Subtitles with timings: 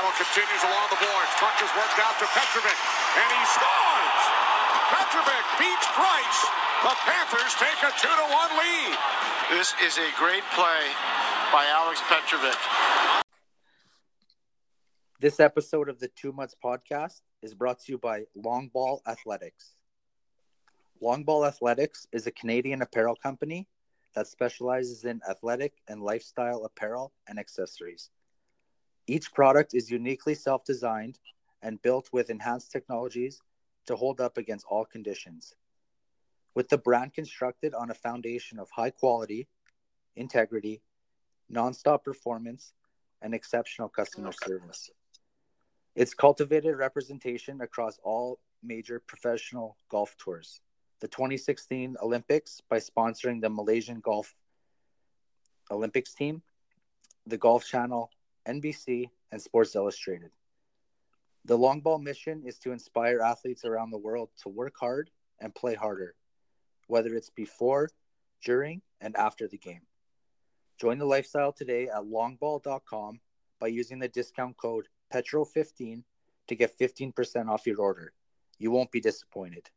[0.00, 1.28] Battle continues along the boards.
[1.36, 2.78] Puck is worked out to Petrovic,
[3.20, 4.20] and he scores!
[4.88, 6.40] Petrovic beats Price.
[6.80, 8.96] The Panthers take a 2 to 1 lead.
[9.50, 10.88] This is a great play
[11.52, 12.56] by Alex Petrovic.
[15.20, 19.74] This episode of the Two Months podcast is brought to you by Long Ball Athletics.
[21.02, 23.68] Long Ball Athletics is a Canadian apparel company
[24.14, 28.08] that specializes in athletic and lifestyle apparel and accessories.
[29.10, 31.18] Each product is uniquely self designed
[31.62, 33.42] and built with enhanced technologies
[33.86, 35.52] to hold up against all conditions.
[36.54, 39.48] With the brand constructed on a foundation of high quality,
[40.14, 40.80] integrity,
[41.52, 42.72] nonstop performance,
[43.20, 44.90] and exceptional customer service.
[45.96, 50.60] It's cultivated representation across all major professional golf tours.
[51.00, 54.36] The 2016 Olympics by sponsoring the Malaysian Golf
[55.68, 56.42] Olympics team,
[57.26, 58.08] the Golf Channel,
[58.46, 60.30] NBC, and Sports Illustrated.
[61.44, 65.10] The long ball mission is to inspire athletes around the world to work hard
[65.40, 66.14] and play harder,
[66.86, 67.88] whether it's before,
[68.44, 69.82] during, and after the game.
[70.78, 73.20] Join the lifestyle today at longball.com
[73.58, 76.02] by using the discount code PETROL15
[76.48, 78.12] to get 15% off your order.
[78.58, 79.70] You won't be disappointed.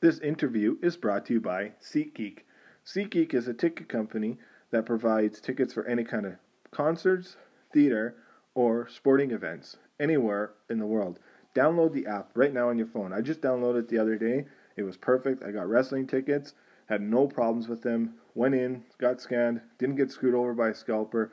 [0.00, 2.40] This interview is brought to you by SeatGeek.
[2.84, 4.38] SeatGeek is a ticket company
[4.70, 6.34] that provides tickets for any kind of
[6.70, 7.36] concerts,
[7.74, 8.16] theater,
[8.54, 11.18] or sporting events anywhere in the world.
[11.54, 13.12] Download the app right now on your phone.
[13.12, 14.46] I just downloaded it the other day.
[14.76, 15.44] It was perfect.
[15.44, 16.54] I got wrestling tickets,
[16.88, 18.14] had no problems with them.
[18.34, 21.32] Went in, got scanned, didn't get screwed over by a scalper.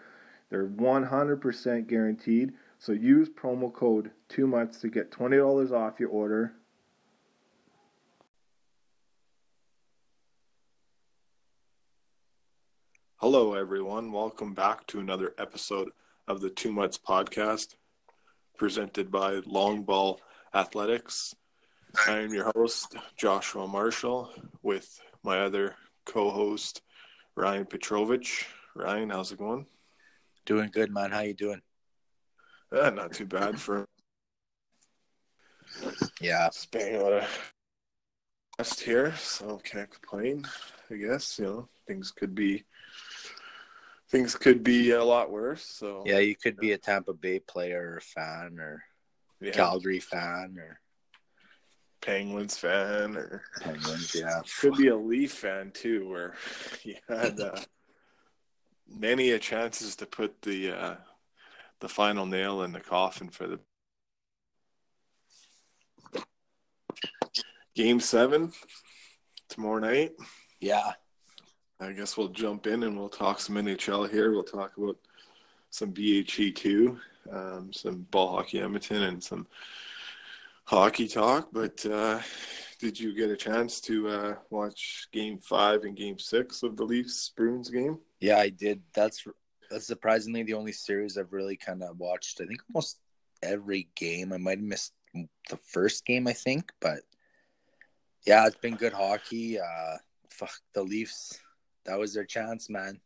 [0.50, 2.54] They're 100% guaranteed.
[2.78, 6.54] So use promo code 2 months to get $20 off your order.
[13.18, 14.12] Hello, everyone.
[14.12, 15.92] Welcome back to another episode
[16.28, 17.76] of the Two Months podcast
[18.58, 20.20] presented by Long Ball
[20.54, 21.34] Athletics.
[22.08, 26.82] I am your host, Joshua Marshall, with my other co host,
[27.36, 28.48] Ryan Petrovich.
[28.76, 29.66] Ryan, how's it going?
[30.46, 31.12] Doing good, man.
[31.12, 31.62] How you doing?
[32.72, 33.86] Uh, not too bad for
[36.22, 36.50] Yeah.
[36.52, 37.02] Spain.
[37.02, 37.28] What a
[38.58, 40.46] rest here, so can't complain.
[40.90, 42.64] I guess you know things could be
[44.12, 45.64] things could be a lot worse.
[45.64, 48.84] So Yeah, you could be a Tampa Bay player or fan or
[49.40, 50.80] yeah, Calgary fan or
[52.02, 54.14] Penguins fan or Penguins.
[54.14, 54.42] Yeah.
[54.60, 56.36] could be a Leaf fan too, where
[56.84, 57.62] you had uh,
[58.88, 60.96] many a chances to put the uh,
[61.80, 63.60] the final nail in the coffin for the
[67.76, 68.52] game seven
[69.48, 70.12] tomorrow night.
[70.60, 70.92] Yeah.
[71.82, 74.32] I guess we'll jump in and we'll talk some NHL here.
[74.32, 74.98] We'll talk about
[75.72, 77.00] some BHE too,
[77.32, 79.48] um, some ball hockey Edmonton, and some
[80.66, 81.50] hockey talk.
[81.52, 82.20] But uh,
[82.78, 86.84] did you get a chance to uh, watch Game Five and Game Six of the
[86.84, 87.98] Leafs Bruins game?
[88.20, 88.82] Yeah, I did.
[88.94, 89.26] That's
[89.72, 92.42] that's surprisingly the only series I've really kind of watched.
[92.42, 93.00] I think almost
[93.42, 94.34] every game.
[94.34, 97.00] I might have missed the first game, I think, but
[98.28, 99.60] yeah, it's been good hockey.
[99.60, 99.98] Uh,
[100.30, 101.40] fuck the Leafs.
[101.86, 103.00] That was their chance, man.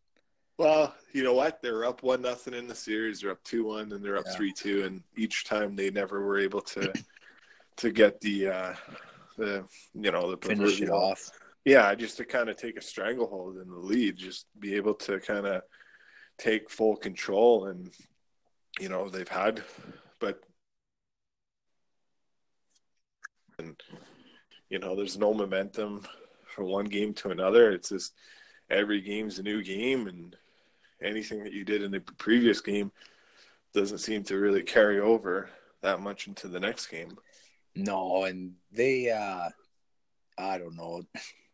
[0.58, 1.62] Well, you know what?
[1.62, 3.19] They're up one nothing in the series.
[3.19, 4.36] They're up two one, and they're up Yeah.
[4.36, 4.86] three two.
[4.86, 6.94] And each time they never were able to
[7.78, 8.75] to get the uh,
[9.38, 11.30] the you know the Finish it off.
[11.66, 15.19] Yeah, just to kind of take a stranglehold in the lead, just be able to
[15.19, 15.64] kind of
[16.38, 17.91] take full control, and
[18.80, 19.64] you know they've had,
[20.19, 20.41] but
[23.58, 23.75] and
[24.69, 26.06] you know there's no momentum
[26.46, 27.72] from one game to another.
[27.72, 28.14] It's just
[28.70, 30.36] every game's a new game, and
[31.02, 32.92] anything that you did in the previous game
[33.74, 35.50] doesn't seem to really carry over
[35.81, 37.18] that much into the next game.
[37.76, 39.50] No, and they uh
[40.38, 41.03] I don't know.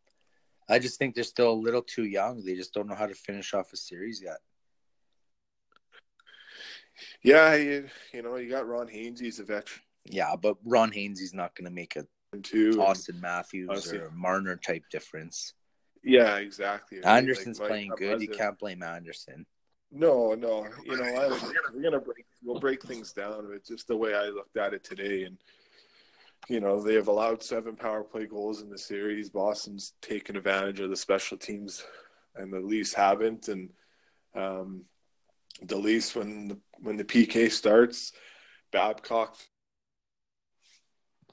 [0.70, 2.46] I just think they're still a little too young.
[2.46, 4.38] They just don't know how to finish off a series yet.
[7.24, 11.34] Yeah, you, you know you got Ron Hainsey, he's a veteran Yeah, but Ron Hainsey's
[11.34, 12.06] not going to make a.
[12.34, 13.98] Auston Matthews Honestly.
[13.98, 15.54] or Marner type difference.
[16.04, 17.00] Yeah, exactly.
[17.00, 17.18] right?
[17.18, 18.22] Andersen's Like, playing good.
[18.22, 19.46] You can't blame Andersen.
[19.92, 20.68] No, no.
[20.86, 22.26] You know, I, we're gonna break.
[22.44, 23.50] We'll break things down.
[23.54, 25.38] It's just the way I looked at it today, and
[26.48, 29.30] you know they have allowed seven power play goals in the series.
[29.30, 31.84] Boston's taken advantage of the special teams,
[32.36, 33.50] and the Leafs haven't.
[33.50, 33.70] And
[34.34, 34.86] um,
[35.62, 38.14] the Leafs, when the, when the PK starts,
[38.72, 39.36] Babcock.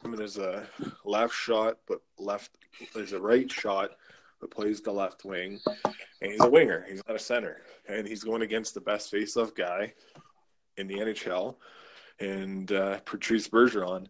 [0.04, 0.66] I mean, there's a
[1.04, 2.50] left shot, but left
[2.94, 3.90] there's a right shot,
[4.40, 5.61] but plays the left wing,
[6.23, 6.87] and he's a winger.
[6.88, 9.93] He's not a center, and he's going against the best face-off guy
[10.76, 11.56] in the NHL.
[12.20, 14.06] and uh, Patrice Bergeron,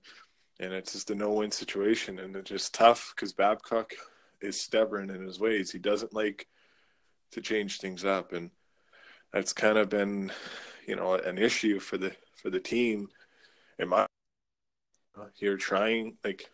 [0.61, 3.93] and it's just a no-win situation, and it's just tough because Babcock
[4.41, 5.71] is stubborn in his ways.
[5.71, 6.49] He doesn't like
[7.33, 8.51] to change things up, and
[9.33, 10.33] that's kind of been,
[10.87, 13.09] you know, an issue for the for the team.
[13.79, 14.07] In my,
[15.37, 16.49] you're trying like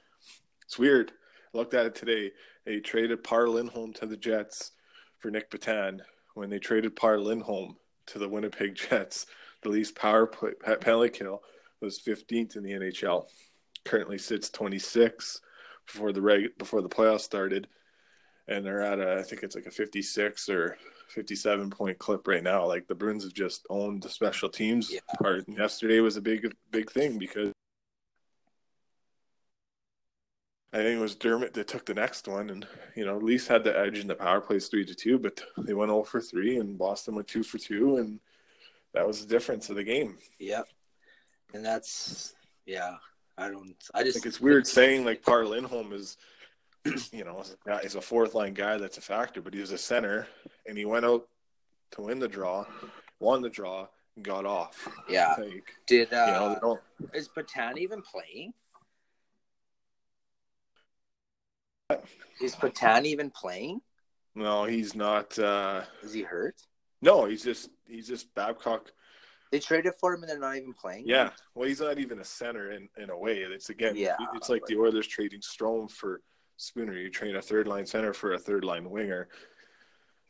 [0.65, 1.13] it's weird.
[1.55, 2.33] I looked at it today.
[2.67, 4.73] They traded Par Lindholm to the Jets
[5.19, 6.01] for Nick Petan.
[6.35, 9.27] When they traded Par Lindholm to the Winnipeg Jets,
[9.63, 11.43] the Leafs power play, penalty kill
[11.81, 13.27] was 15th in the NHL.
[13.85, 15.41] Currently sits 26
[15.87, 17.69] before the reg before the playoffs started,
[18.49, 20.79] and they're at a I think it's like a 56 or
[21.09, 22.67] 57 point clip right now.
[22.67, 25.01] Like the Bruins have just owned the special teams Yeah.
[25.21, 25.47] part.
[25.47, 27.53] And yesterday was a big big thing because
[30.75, 32.67] I think it was Dermott that took the next one, and
[32.97, 35.41] you know, at least had the edge in the power plays three to two, but
[35.57, 38.19] they went all for three, and Boston went two for two, and
[38.93, 40.19] that was the difference of the game.
[40.41, 40.67] Yep.
[41.55, 42.35] And that's
[42.67, 42.97] yeah.
[43.39, 43.77] I don't.
[43.95, 46.17] I just think it's weird saying like Par Lindholm is,
[47.13, 49.61] you know, is a guy- is a fourth line guy that's a factor, but he
[49.61, 50.27] was a center,
[50.67, 51.29] and he went out
[51.93, 52.67] to win the draw,
[53.21, 53.87] won the draw,
[54.17, 54.89] and got off.
[55.09, 55.37] Yeah.
[55.39, 56.59] Like, Did you know,
[57.01, 58.53] uh, is Petan even playing?
[62.41, 63.81] Is Petan even playing?
[64.35, 65.39] No, he's not.
[65.39, 66.57] uh Is he hurt?
[67.03, 68.91] No, he's just he's just Babcock.
[69.53, 71.05] They traded for him and they're not even playing.
[71.07, 73.39] Yeah, well, he's not even a center in in a way.
[73.39, 76.23] It's again, Yeah, it's like the Oilers trading Strome for
[76.57, 76.97] Spooner.
[76.97, 79.29] You train a third line center for a third line winger,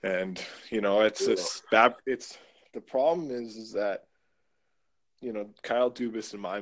[0.03, 1.95] and you know it's just Bab.
[2.07, 2.37] It's
[2.75, 4.05] the problem is is that
[5.21, 6.61] you know Kyle Dubas in my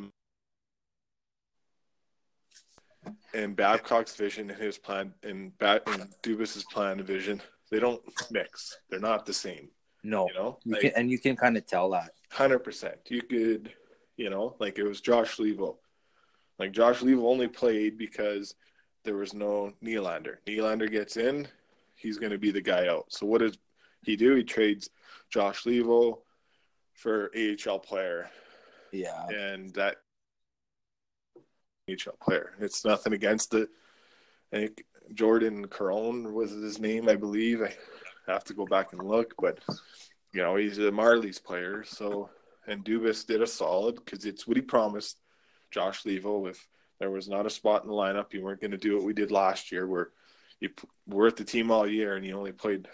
[3.34, 7.40] and Babcock's vision and his plan and, ba- and Dubas's plan and vision
[7.70, 8.76] they don't mix.
[8.90, 9.70] They're not the same.
[10.04, 10.28] No.
[10.28, 12.10] You know, You Like- can, and you can kind of tell that.
[12.30, 12.96] Hundred percent.
[13.08, 13.72] You could,
[14.16, 15.76] you know, like it was Josh Leivo.
[16.58, 18.54] Like Josh Leivo only played because
[19.04, 20.36] there was no Nylander.
[20.46, 21.48] Nylander gets in,
[21.96, 23.06] he's going to be the guy out.
[23.08, 23.56] So what does
[24.04, 24.34] he do?
[24.34, 24.90] He trades
[25.30, 26.18] Josh Leivo
[26.94, 28.28] for AHL player,
[28.92, 29.26] Yeah.
[29.28, 29.96] and that
[31.88, 32.52] AHL player.
[32.60, 33.68] It's nothing against it.
[34.52, 34.84] I think
[35.14, 37.62] Jordan Caron was his name, I believe.
[37.62, 37.72] I
[38.30, 39.58] have to go back and look, but
[40.32, 41.84] you know he's a Marlies player.
[41.84, 42.30] So
[42.66, 45.18] and Dubas did a solid because it's what he promised.
[45.70, 46.68] Josh Leivo, if
[47.00, 49.14] there was not a spot in the lineup, you weren't going to do what we
[49.14, 50.10] did last year, where
[50.60, 50.68] you
[51.06, 52.86] were with the team all year and you only played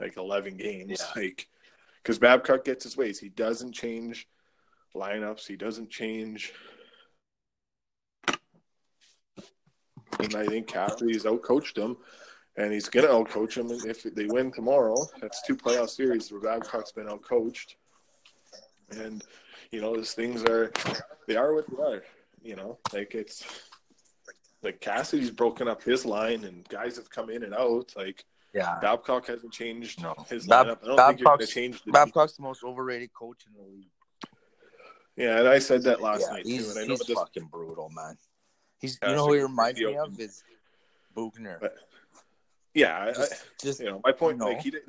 [0.00, 1.00] like eleven games.
[1.00, 1.22] Yeah.
[1.22, 1.48] Like
[2.02, 4.26] because Babcock gets his ways, he doesn't change
[4.94, 5.46] lineups.
[5.46, 6.52] He doesn't change.
[10.20, 11.96] And I think Cassidy's outcoached him,
[12.56, 14.96] and he's going to outcoach him And if they win tomorrow.
[15.20, 17.74] That's two playoff series where Babcock's been outcoached.
[18.90, 19.24] And,
[19.70, 20.70] you know, these things are,
[21.26, 22.02] they are what they are.
[22.42, 23.44] You know, like it's,
[24.62, 27.92] like Cassidy's broken up his line, and guys have come in and out.
[27.96, 28.78] Like Yeah.
[28.80, 30.14] Babcock hasn't changed No.
[30.28, 30.78] his Bab- lineup.
[30.82, 33.54] I don't think you're going to Babcock's- change the Babcock's the most overrated coach in
[33.54, 33.88] the league.
[35.16, 36.64] Yeah, and I said that last yeah, night too.
[36.70, 38.16] And I know he's fucking brutal, man.
[38.82, 40.42] He's you know who he reminds me of is
[41.16, 41.58] Bugner.
[41.60, 41.76] But-
[42.74, 44.46] Yeah, I, Just, just you know, my point, No.
[44.46, 44.82] like he did,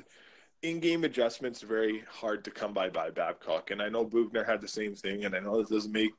[0.62, 4.68] in-game adjustments very hard to come by by Babcock, and I know Bugner had the
[4.68, 6.12] same thing, and I know this doesn't make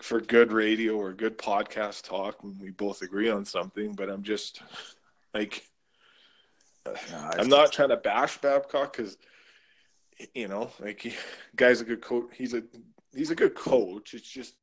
[0.00, 4.22] for good radio or good podcast talk when we both agree on something, but I'm
[4.22, 4.62] just
[5.34, 5.62] like,
[6.86, 6.94] no,
[7.38, 9.18] I'm not trying to bash Babcock because,
[10.34, 11.14] you know, like he,
[11.54, 12.30] guy's a good coach.
[12.32, 12.62] He's a
[13.14, 14.14] he's a good coach.
[14.14, 14.54] It's just,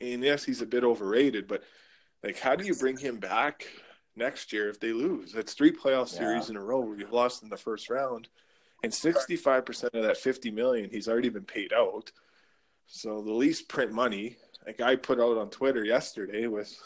[0.00, 1.62] and yes, he's a bit overrated, but
[2.22, 3.66] like, how do you bring him back
[4.16, 5.32] next year if they lose?
[5.32, 8.28] That's three playoff series in a row where you've lost in the first round,
[8.82, 12.12] and 65 percent of that 50 million he's already been paid out.
[12.86, 14.36] So the Leafs print money.
[14.66, 16.76] Like I put out on Twitter yesterday with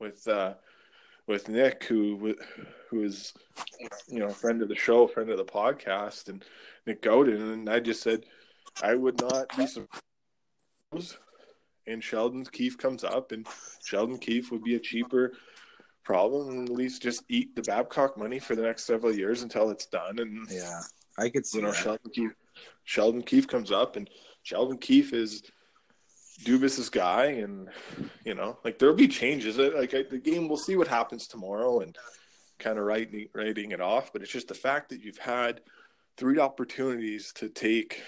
[0.00, 0.54] with uh,
[1.26, 2.34] with Nick, who
[2.90, 3.32] who is
[4.08, 6.44] you know a friend of the show, friend of the podcast, and
[6.86, 8.24] Nick Godin, and I just said
[8.82, 11.16] I would not be surprised.
[11.86, 13.46] And Sheldon Keefe comes up, and
[13.84, 15.32] Sheldon Keefe would be a cheaper
[16.02, 19.70] problem, and at least just eat the Babcock money for the next several years until
[19.70, 20.18] it's done.
[20.18, 20.80] And Yeah,
[21.18, 21.82] I could see you know, that.
[21.82, 22.34] Sheldon Keefe,
[22.84, 24.08] Sheldon Keefe comes up, and
[24.42, 25.42] Sheldon Keefe is
[26.44, 27.68] Dubas's guy, and
[28.24, 29.58] you know, like there'll be changes.
[29.58, 31.96] Like I, the game, we'll see what happens tomorrow, and
[32.58, 34.12] kind of writing writing it off.
[34.12, 35.60] But it's just the fact that you've had
[36.16, 38.02] three opportunities to take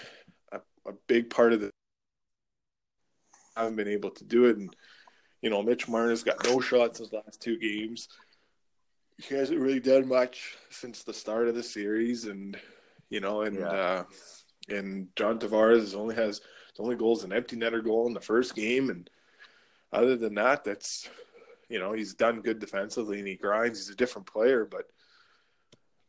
[0.53, 1.71] a, a big part of the
[3.59, 4.75] haven't been able to do it, and
[5.43, 8.09] you know, Mitch Marner's got no shots his last two games.
[9.19, 12.59] He hasn't really done much since the start of the series, and
[13.11, 13.71] you know, and Yeah.
[13.71, 14.05] uh,
[14.71, 16.41] And John Tavares only has
[16.77, 19.09] the only goal is an empty netter goal in the first game, and
[19.93, 21.09] other than that, that's
[21.71, 23.79] you know he's done good defensively and he grinds.
[23.79, 24.85] He's a different player, but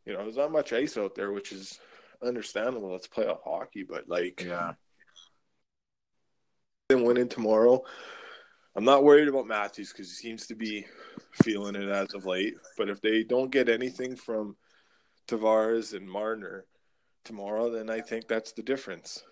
[0.04, 1.80] you know there's not much ice out there, which is
[2.22, 2.90] understandable.
[2.92, 4.74] Let's play off hockey, but like Yeah.
[6.90, 7.82] Then win in tomorrow.
[8.76, 10.86] I'm not worried about Matthews because he seems to be
[11.42, 12.54] feeling it as of late.
[12.76, 14.56] But if they don't get anything from
[15.28, 16.66] Tavares and Marner
[17.24, 19.22] tomorrow, then I think that's the difference.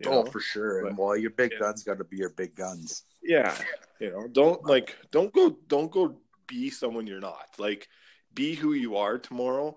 [0.00, 0.30] You Oh, know?
[0.30, 0.82] for sure.
[0.82, 1.58] But- and well, your big yeah.
[1.60, 3.04] guns got to be your big guns.
[3.22, 3.56] Yeah,
[4.00, 7.46] you know, don't like don't go don't go be someone you're not.
[7.58, 7.88] Like
[8.34, 9.76] be who you are tomorrow.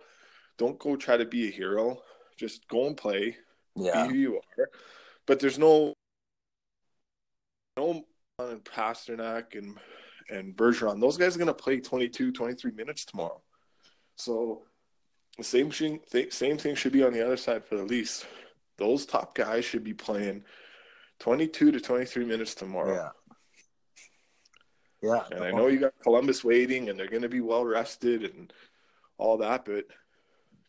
[0.58, 2.02] Don't go try to be a hero.
[2.36, 3.38] Just go and play.
[3.76, 4.08] Yeah.
[4.08, 4.70] Be who you are.
[5.28, 5.94] But there's no
[7.78, 8.04] no
[8.40, 9.78] and Pastrnak and
[10.30, 11.00] and Bergeron.
[11.00, 13.42] Those guys are going to play 22, 23 minutes tomorrow.
[14.16, 14.64] So
[15.38, 18.26] the same thing, same thing should be on the other side for the Leafs.
[18.78, 20.44] Those top guys should be playing
[21.20, 22.94] 22 to 23 minutes tomorrow.
[22.94, 23.10] Yeah.
[25.02, 25.24] Yeah.
[25.32, 28.52] And I know you got Columbus waiting, and they're going to be well rested and
[29.18, 29.86] all that, but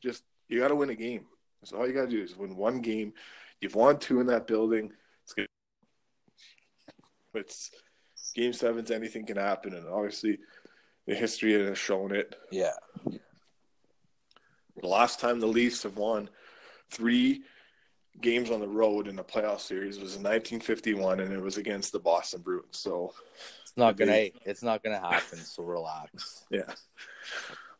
[0.02, 1.26] just you got to win a game.
[1.60, 3.14] That's all you got to do is win one game.
[3.60, 4.92] You've won two in that building.
[7.38, 7.70] It's
[8.34, 8.90] game sevens.
[8.90, 10.38] Anything can happen, and obviously,
[11.06, 12.34] the history has shown it.
[12.50, 12.72] Yeah.
[13.06, 16.28] The last time the Leafs have won
[16.90, 17.42] three
[18.20, 21.92] games on the road in a playoff series was in 1951, and it was against
[21.92, 22.78] the Boston Bruins.
[22.78, 23.12] So
[23.62, 24.12] It's not gonna.
[24.12, 25.38] They- It's not gonna happen.
[25.38, 26.44] So relax.
[26.50, 26.72] Yeah.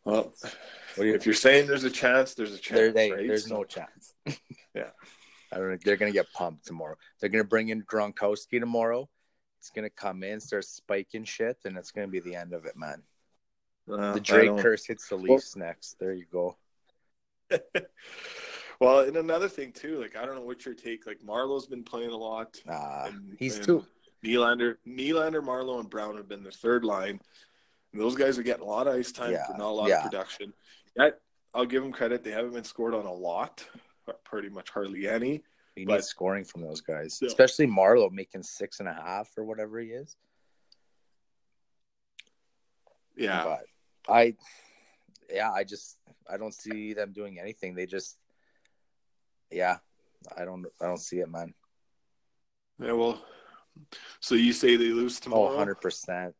[0.05, 0.33] Well,
[0.97, 1.15] you?
[1.15, 2.95] if you're saying there's a chance, there's a chance.
[2.95, 3.27] There, right?
[3.27, 4.15] there's So- no chance.
[4.75, 4.91] Yeah.
[5.53, 5.79] I don't know.
[5.85, 6.97] They're gonna get pumped tomorrow.
[7.21, 9.09] They're gonna bring in Gronkowski tomorrow.
[9.61, 12.77] He's gonna come in, start spiking shit, and it's gonna be the end of it,
[12.77, 13.03] man.
[13.91, 15.99] Uh, The Drake curse hits the Leafs next.
[15.99, 16.57] There you go.
[18.81, 21.07] well, and another thing too, like I don't know what your take.
[21.07, 22.61] Like Marleau's been playing a lot.
[22.67, 23.87] Nah, and- he's and too.
[24.25, 27.21] Nylander, Nylander, Marleau, and Brown have been the third line.
[27.93, 29.88] And those guys are getting a lot of ice time, Yeah, but not a lot
[29.88, 29.99] yeah.
[29.99, 30.53] of production.
[30.97, 31.21] That
[31.55, 32.25] I'll give them credit.
[32.25, 33.65] They haven't been scored on a lot,
[34.25, 35.43] pretty much hardly any.
[35.79, 37.29] He but- needs scoring from those guys, Yeah.
[37.29, 40.17] especially Marleau making six and a half or whatever he is.
[43.17, 44.35] Yeah, But I,
[45.31, 45.99] yeah, I just
[46.31, 47.75] I don't see them doing anything.
[47.75, 48.17] They just,
[49.51, 49.79] yeah,
[50.37, 51.53] I don't I don't see it, man.
[52.81, 52.93] yeah.
[52.93, 53.21] Well,
[54.21, 55.47] so you say they lose Oh, tomorrow?
[55.49, 56.35] 100 percent.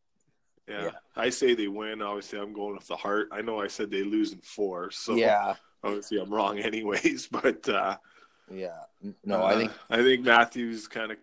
[0.69, 0.85] Yeah.
[0.85, 0.91] Yeah.
[1.17, 2.03] I say they win.
[2.03, 3.29] Obviously, I'm going with the heart.
[3.33, 7.27] I know I said they lose in four, so Yeah, obviously I'm wrong anyways.
[7.29, 7.97] But uh,
[8.51, 8.83] yeah.
[9.25, 11.19] No, I think uh, I think Matthews kind of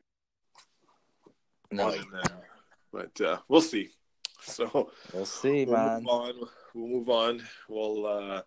[1.72, 1.86] no.
[1.86, 2.50] won in there,
[2.91, 3.89] but uh, we'll see.
[4.41, 6.03] So We'll see, we'll man.
[6.03, 6.34] move on.
[6.74, 7.41] We'll move on.
[7.67, 8.41] Well, uh,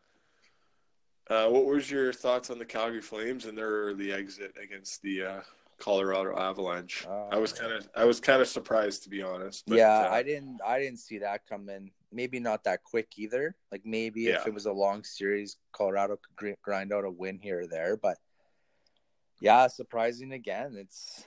[1.32, 5.24] uh, what was your thoughts on the Calgary Flames and their early exit against the
[5.24, 5.40] uh,
[5.78, 7.04] Colorado Avalanche?
[7.08, 9.64] Uh, I was kind of I was kind of surprised to be honest.
[9.66, 11.90] But, yeah, uh, I didn't I didn't see that coming.
[12.12, 13.54] Maybe not that quick either.
[13.70, 17.60] Like maybe if it was a long series, Colorado could grind out a win here
[17.60, 17.96] or there.
[17.96, 18.16] But
[19.40, 20.74] yeah, surprising again.
[20.76, 21.24] It's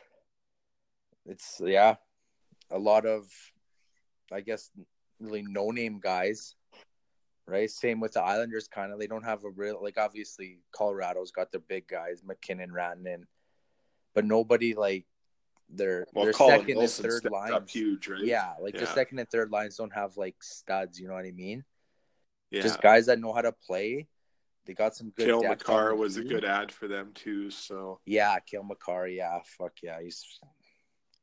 [1.25, 1.95] it's yeah,
[2.69, 3.27] a lot of
[4.31, 4.69] I guess
[5.19, 6.55] really no name guys.
[7.47, 7.69] Right.
[7.69, 8.67] Same with the Islanders.
[8.67, 9.97] Kind of they don't have a real like.
[9.97, 13.23] Obviously, Colorado's got their big guys, MacKinnon, Rantanen,
[14.13, 15.05] but nobody like
[15.67, 17.71] their well, their Colin second Wilson and third lines.
[17.71, 18.23] huge, right?
[18.23, 18.93] Yeah, like the Yeah.
[18.93, 20.99] second and third lines don't have like studs.
[20.99, 21.65] You know what I mean?
[22.51, 22.61] yeah.
[22.61, 24.07] Just guys that know how to play.
[24.65, 25.25] They got some good.
[25.25, 27.49] Cale Makar was a good ad for them too.
[27.49, 29.07] So Yeah, Cale Makar.
[29.07, 30.23] Yeah, fuck yeah, he's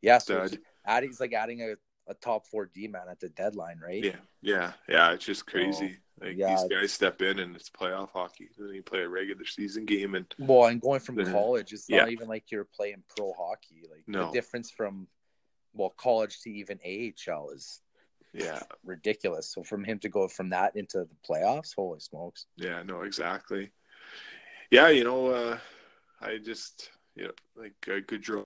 [0.02, 0.18] yeah.
[0.18, 1.74] So he's adding, he's like adding a,
[2.10, 4.02] a top four D man at the deadline, right?
[4.04, 5.12] yeah, yeah, yeah.
[5.12, 5.98] It's just crazy.
[6.20, 8.48] like yeah, these guys step in and it's playoff hockey.
[8.58, 11.32] Then you play a regular season game and Well, and going from Mhm.
[11.32, 12.00] college, it's Yeah.
[12.00, 13.84] not even like you're playing pro hockey.
[13.90, 15.06] Like the difference from
[15.74, 17.82] well college to even AHL is
[18.32, 19.50] yeah, ridiculous.
[19.52, 22.46] So from him to go from that into the playoffs, holy smokes!
[22.56, 23.70] yeah, no, exactly.
[24.70, 25.58] Yeah, you know, uh,
[26.20, 28.44] I just you know like uh, Gaudreau.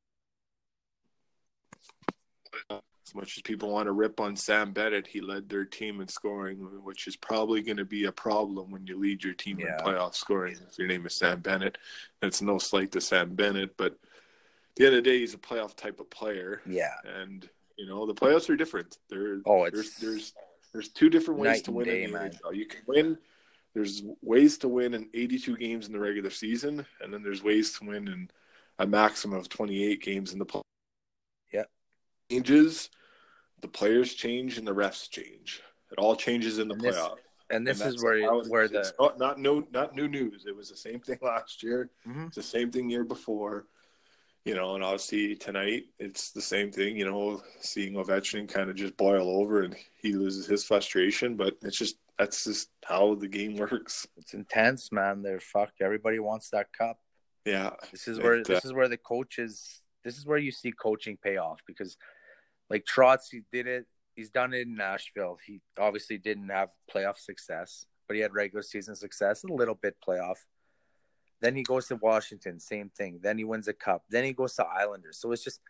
[2.70, 6.08] As much as people want to rip on Sam Bennett, he led their team in
[6.08, 9.78] scoring, which is probably going to be a problem when you lead your team Yeah.
[9.78, 10.56] in playoff scoring.
[10.70, 11.76] If your name is Sam Bennett,
[12.20, 13.98] that's no slight to Sam Bennett, but at
[14.76, 16.94] the end of the day, he's a playoff type of player, Yeah.
[17.04, 18.98] and you know the playoffs are different.
[19.08, 20.32] There, Oh, it's there's there's
[20.72, 22.30] there's two different ways to win day.
[22.52, 23.18] You can win.
[23.74, 27.72] There's ways to win in 82 games in the regular season, and then there's ways
[27.78, 28.30] to win in
[28.78, 30.60] a maximum of 28 games in the play.
[31.52, 31.64] Yeah,
[32.30, 32.90] Changes,
[33.62, 35.62] the players change and the refs change.
[35.90, 37.16] It all changes in the And this- playoff.
[37.50, 40.46] And this that's is where it where the not, not no not new news.
[40.46, 41.90] It was the same thing last year.
[42.08, 42.28] Mhm.
[42.28, 43.66] It's the same thing year before.
[44.44, 46.96] You know, and obviously tonight it's the same thing.
[46.96, 51.56] You know, seeing Ovechkin kind of just boil over and he loses his frustration, but
[51.62, 54.06] it's just that's just how the game works.
[54.16, 55.22] it's intense, man.
[55.22, 55.80] They're fucked.
[55.80, 56.98] Everybody wants that cup.
[57.44, 59.82] Yeah, This is It, where uh, this is where the coaches.
[60.04, 61.96] This is where you see coaching pay off because,
[62.68, 63.86] like Trotz, he did it.
[64.16, 65.38] He's done it in Nashville.
[65.46, 69.96] He obviously didn't have playoff success, but he had regular season success, a little bit
[70.06, 70.38] playoff.
[71.42, 73.18] Then he goes to Washington, same thing.
[73.20, 74.04] Then he wins a cup.
[74.08, 75.18] Then he goes to Islanders.
[75.18, 75.60] So it's just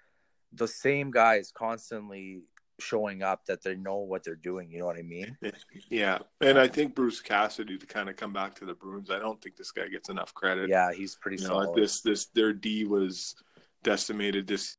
[0.53, 2.43] the same guys constantly
[2.79, 4.71] showing up that they know what they're doing.
[4.71, 5.37] You know what I mean?
[5.89, 9.11] yeah, and I think Bruce Cassidy to kind of come back to the Bruins.
[9.11, 10.69] I don't think this guy gets enough credit.
[10.69, 11.75] Yeah, he's pretty you know, solid.
[11.75, 13.35] this this their D was
[13.83, 14.47] decimated.
[14.47, 14.77] This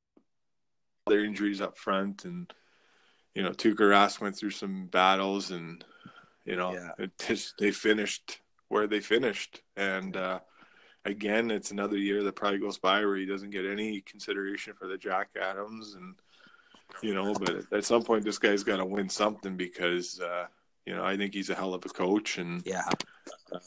[1.07, 2.53] their injuries up front, and
[3.33, 5.83] you know, Tuukka Rask went through some battles, and
[6.45, 6.91] you know, Yeah.
[7.00, 10.39] it just, they finished where they finished, and uh,
[11.05, 14.88] again, it's another year that probably goes by where he doesn't get any consideration for
[14.88, 16.15] the Jack Adams, and
[17.01, 20.19] you know, but at some point, this guy's got to win something because.
[20.19, 20.45] Uh,
[20.86, 22.89] you know, I think he's a hell of a coach, and yeah,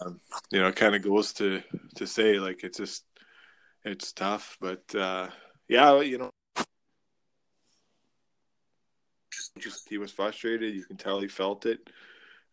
[0.02, 1.62] um, you know, it kind of goes to
[1.95, 3.05] to say like it's just
[3.85, 5.28] it's tough, but uh,
[5.69, 6.31] yeah, you know,
[9.59, 10.75] just he was frustrated.
[10.75, 11.88] You can tell he felt it.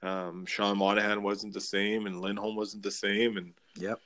[0.02, 4.00] Um, Sean Monahan wasn't the same, and Lindholm wasn't the same, and yep.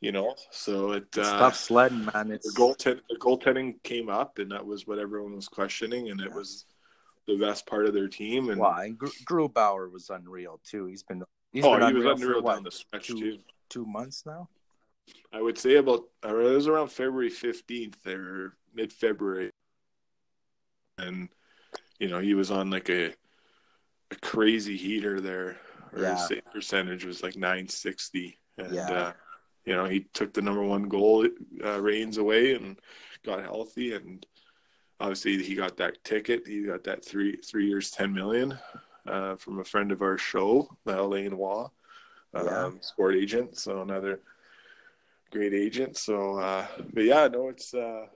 [0.00, 2.28] You know, so it It's uh, tough sledding, man.
[2.28, 6.20] the It's goaltend the goaltending came up, and that was what everyone was questioning, and
[6.20, 6.66] it was
[7.26, 8.50] the best part of their team.
[8.50, 10.86] And Wow, and Gr- Grubauer was unreal too.
[10.86, 11.22] He's been
[11.52, 13.38] he's oh, been he was unreal, what, down the stretch two, too.
[13.70, 14.48] two months now.
[15.32, 19.50] I would say about uh, it was around February fifteenth or mid February,
[20.98, 21.28] and
[21.98, 23.14] you know he was on like a
[24.10, 25.56] a crazy heater there.
[25.92, 26.16] Or Yeah.
[26.16, 28.90] his save percentage was like nine sixty, and Yeah.
[28.90, 29.12] uh,
[29.64, 31.26] you know he took the number one goal
[31.64, 32.78] uh, reins away and
[33.24, 34.26] got healthy, and
[35.00, 36.46] obviously he got that ticket.
[36.46, 38.58] He got that three three years ten million
[39.06, 41.70] uh, from a friend of our show, Elaine Waugh,
[42.34, 42.70] um, Yeah.
[42.80, 43.56] sport agent.
[43.58, 44.20] So another
[45.30, 45.96] great agent.
[45.96, 48.06] So, uh, but yeah, no, it's uh,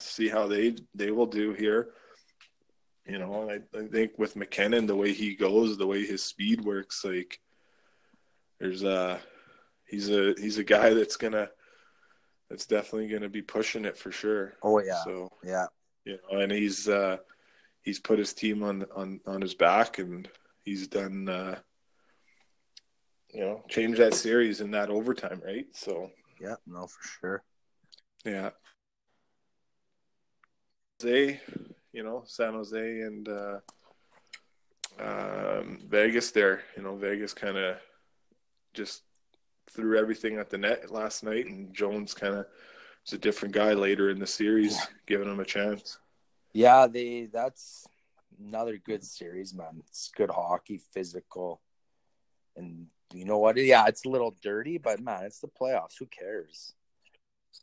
[0.00, 1.90] see how they they will do here.
[3.06, 6.62] You know, I, I think with MacKinnon, the way he goes, the way his speed
[6.62, 7.40] works, like
[8.60, 9.20] there's a
[9.86, 11.48] he's a he's a guy that's gonna
[12.50, 14.54] that's definitely gonna be pushing it for sure.
[14.62, 15.66] Oh yeah, So yeah,
[16.04, 17.18] you know, and he's uh,
[17.82, 20.28] he's put his team on on on his back, and
[20.64, 21.58] he's done uh,
[23.32, 25.66] you know changed that series in that overtime, right?
[25.72, 26.54] So yeah.
[26.66, 27.42] No, for sure.
[28.24, 28.50] yeah,
[31.00, 31.40] Jose,
[31.92, 33.58] you know, San Jose and uh,
[35.00, 36.30] um, Vegas.
[36.30, 37.76] There, you know, Vegas kind of
[38.78, 39.02] just
[39.70, 42.46] threw everything at the net last night, and Jones kind of
[43.04, 45.98] was a different guy later in the series, giving him a chance.
[46.54, 47.86] Yeah, they that's
[48.40, 49.82] another good series, man.
[49.88, 51.60] It's good hockey, physical,
[52.56, 53.56] and you know what?
[53.56, 55.98] Yeah, it's a little dirty, but man, it's the playoffs.
[55.98, 56.72] Who cares?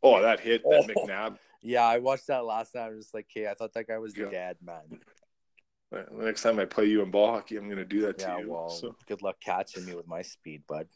[0.03, 0.87] Oh, that hit that Oh.
[0.87, 1.37] McNabb.
[1.61, 2.91] Yeah, I watched that last night.
[2.91, 4.29] I was like, hey, I thought that guy was Yeah.
[4.29, 4.99] dead, man.
[5.91, 8.25] The next time I play you in ball hockey, I'm going to do that to
[8.25, 8.51] Yeah, you.
[8.51, 10.87] well, So, good luck catching me with my speed, bud.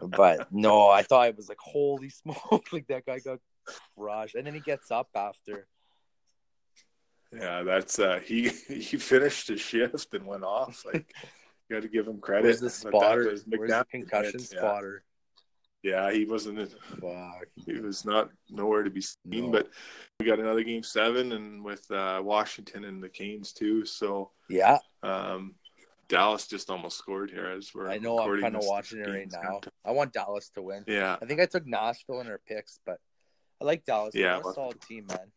[0.00, 3.38] But no, I thought it was like, holy smoke, like that guy got
[3.96, 5.66] crushed, and then he gets up after.
[7.32, 10.84] yeah, that's uh, he he finished his shift and went off.
[10.84, 11.12] Like,
[11.68, 12.44] you got to give him credit.
[12.44, 13.30] Where's the spotter?
[13.30, 14.58] was Where's the concussion yeah.
[14.58, 15.04] spotter?
[15.82, 16.72] Yeah, he wasn't.
[17.00, 17.46] Fuck.
[17.56, 19.18] He was not nowhere to be seen.
[19.46, 19.50] No.
[19.50, 19.68] But
[20.18, 23.84] we got another game seven, and with uh, Washington and the Canes too.
[23.84, 25.54] So Yeah, um,
[26.14, 27.90] Dallas just almost scored here as we're.
[27.90, 28.18] I know.
[28.20, 29.60] I'm kind of watching it right now.
[29.84, 30.84] I want Dallas to win.
[30.86, 32.98] Yeah, I think I took Nashville in our picks, but
[33.60, 34.14] I like Dallas.
[34.14, 35.32] Yeah, They're a solid team, man.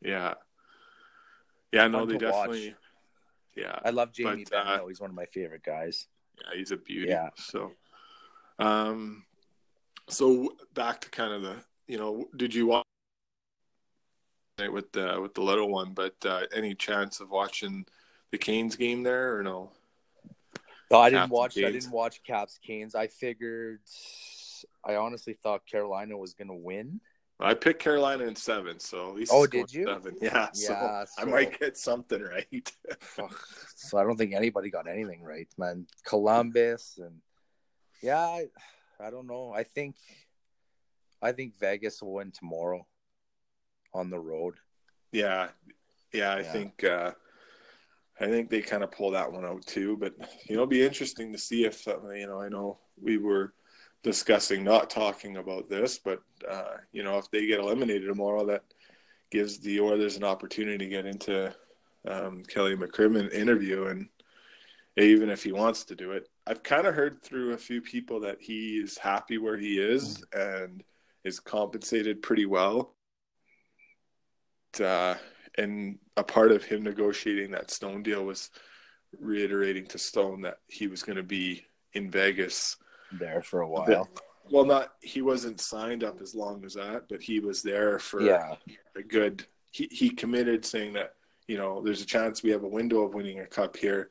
[0.00, 0.34] yeah,
[1.72, 1.88] yeah.
[1.88, 2.46] No, Fun they to watch.
[2.50, 2.74] definitely.
[3.54, 4.86] Yeah, I love Jamie But, uh.
[4.86, 6.06] He's one of my favorite guys.
[6.40, 7.08] Yeah, he's a beauty.
[7.10, 7.28] Yeah.
[7.36, 7.72] So,
[8.58, 9.24] um,
[10.08, 12.84] so back to kind of the, you know, did you watch
[14.58, 15.92] it with the with the little one?
[15.92, 17.84] But uh, any chance of watching
[18.30, 19.72] the Canes game there or no?
[20.90, 21.56] No, I didn't watch.
[21.58, 22.94] I didn't watch Caps Canes.
[22.94, 23.80] I figured.
[24.84, 27.00] I honestly thought Carolina was gonna win.
[27.40, 29.86] I picked Carolina in seven, so at least Oh, did you?
[29.86, 30.16] Seven.
[30.20, 32.72] Yeah, so Yeah, I might get something right.
[33.76, 35.86] So I don't think anybody got anything right, man.
[36.04, 37.20] Columbus and
[38.02, 38.46] yeah, I,
[39.00, 39.52] I don't know.
[39.52, 39.94] I think
[41.22, 42.86] I think Vegas will win tomorrow
[43.94, 44.54] on the road.
[45.12, 45.48] yeah,
[46.12, 46.32] yeah.
[46.34, 46.52] I Yeah.
[46.52, 47.12] think uh,
[48.20, 49.96] I think they kind of pull that one out too.
[49.96, 50.14] But
[50.48, 52.40] you know, it'll be interesting to see if uh, you know.
[52.40, 53.54] I know we were
[54.02, 58.64] discussing not talking about this, but uh, you know, if they get eliminated tomorrow, that
[59.30, 61.54] gives the Oilers an opportunity to get into
[62.06, 64.08] um, Kelly McCrimmon interview, and
[64.96, 68.20] even if he wants to do it, I've kind of heard through a few people
[68.20, 70.82] that he is happy where he is and
[71.24, 72.94] is compensated pretty well.
[74.82, 75.14] Uh,
[75.58, 78.50] and a part of him negotiating that Stone deal was
[79.20, 82.76] reiterating to Stone that he was going to be in Vegas
[83.12, 84.08] there for a while.
[84.50, 88.22] Well, not he wasn't signed up as long as that, but he was there for
[88.22, 88.54] yeah.
[88.96, 89.44] a good.
[89.72, 91.14] He he committed, saying that
[91.48, 94.10] you know there's a chance we have a window of winning a cup here,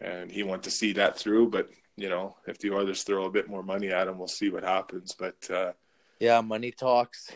[0.00, 1.50] and he wanted to see that through.
[1.50, 4.48] But you know, if the Oilers throw a bit more money at him, we'll see
[4.48, 5.14] what happens.
[5.18, 5.72] But uh,
[6.18, 7.30] yeah, money talks.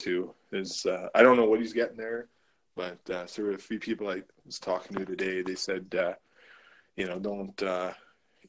[0.00, 2.28] Too is uh, I don't know what he's getting there,
[2.76, 6.14] but uh, a few people I was talking to today, they said, uh,
[6.96, 7.92] you know, don't uh,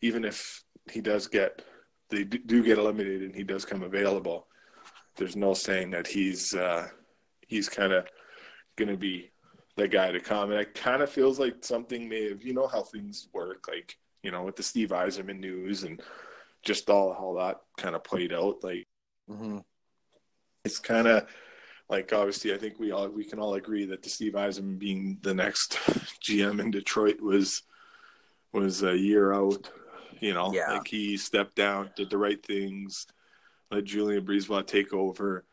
[0.02, 1.64] even if he does get
[2.10, 4.48] they do get eliminated and he does come available,
[5.16, 6.88] there's no saying that he's uh,
[7.48, 8.08] he's kind of
[8.76, 9.32] going to be
[9.78, 10.52] the guy to come.
[10.52, 13.98] And it kind of feels like something may have, you know, how things work, like
[14.24, 16.02] you know, with the Steve Yzerman news and
[16.64, 18.64] just all how that kind of played out.
[18.64, 18.88] Like,
[19.30, 19.60] mm-hmm.
[20.64, 21.28] It's kind of
[21.90, 25.18] like obviously, I think we all we can all agree that the Steve Yzerman being
[25.22, 25.74] the next
[26.24, 27.64] GM in Detroit was
[28.54, 29.70] was a year out.
[30.20, 30.74] You know, yeah.
[30.74, 33.08] like he stepped down, did the right things,
[33.72, 35.46] let Julien BriseBois take over,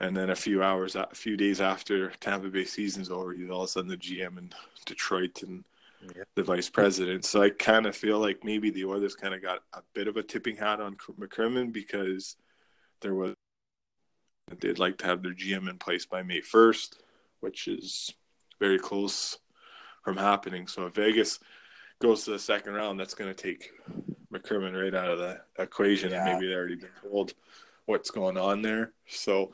[0.00, 3.62] and then a few hours, a few days after Tampa Bay season's over, he's all
[3.62, 4.50] of a sudden the GM in
[4.86, 5.64] Detroit and
[6.16, 6.24] yeah.
[6.34, 7.26] the vice president.
[7.26, 10.16] So I kind of feel like maybe the Oilers kind of got a bit of
[10.16, 12.36] a tipping hat on McCrimmon because
[13.02, 13.34] there was
[14.60, 17.02] they'd like to have their GM in place by May first,
[17.40, 18.12] which is
[18.60, 19.38] very close
[20.04, 20.66] from happening.
[20.66, 21.40] So if Vegas
[21.98, 23.70] goes to the second round, that's going to take
[24.32, 26.24] McCrimmon right out of the equation, Yeah.
[26.28, 27.34] and maybe they already been told
[27.86, 28.92] what's going on there.
[29.08, 29.52] So,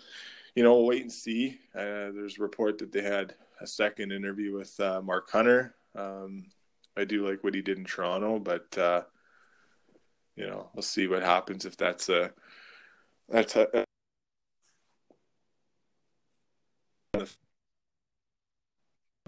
[0.55, 1.59] you know, we'll wait and see.
[1.75, 5.75] Uh, there's a report that they had a second interview with uh, Mark Hunter.
[5.95, 6.47] Um,
[6.97, 9.03] I do like what he did in Toronto, but uh,
[10.37, 12.33] you know, we'll see what happens if that's a
[13.29, 13.85] that's a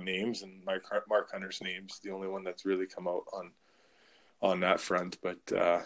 [0.04, 3.50] names and Mark Mark Hunter's name's the only one that's really come out on
[4.42, 5.18] on that front.
[5.22, 5.80] But uh,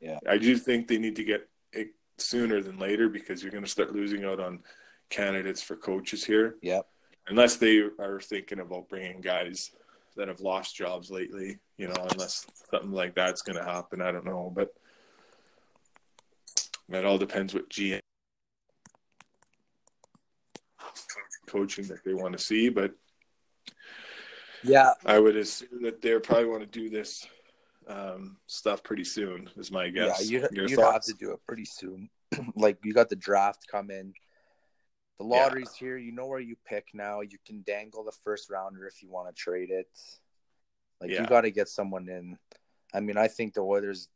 [0.00, 0.18] Yeah.
[0.28, 3.70] I do think they need to get it sooner than later because you're going to
[3.70, 4.62] start losing out on
[5.10, 6.86] candidates for coaches here Yep.
[7.28, 9.70] unless they are thinking about bringing guys
[10.16, 11.58] that have lost jobs lately.
[11.78, 14.74] You know, unless something like that's going to happen, I don't know, but.
[16.88, 18.00] That all depends what GM
[21.46, 22.92] coaching that they want to see, but
[24.64, 24.92] Yeah.
[25.04, 27.26] I would assume that they probably want to do this
[27.88, 29.50] um, stuff pretty soon.
[29.56, 30.28] Is my guess.
[30.30, 32.08] Yeah, you'd, Your you'd have to do it pretty soon.
[32.56, 34.14] like you got the draft coming.
[35.18, 35.42] The Yeah.
[35.44, 35.96] lottery's here.
[35.98, 37.20] You know where you pick now.
[37.20, 39.88] You can dangle the first rounder if you want to trade it.
[41.00, 41.22] Like Yeah.
[41.22, 42.38] you got to get someone in.
[42.94, 44.08] I mean, I think the Oilers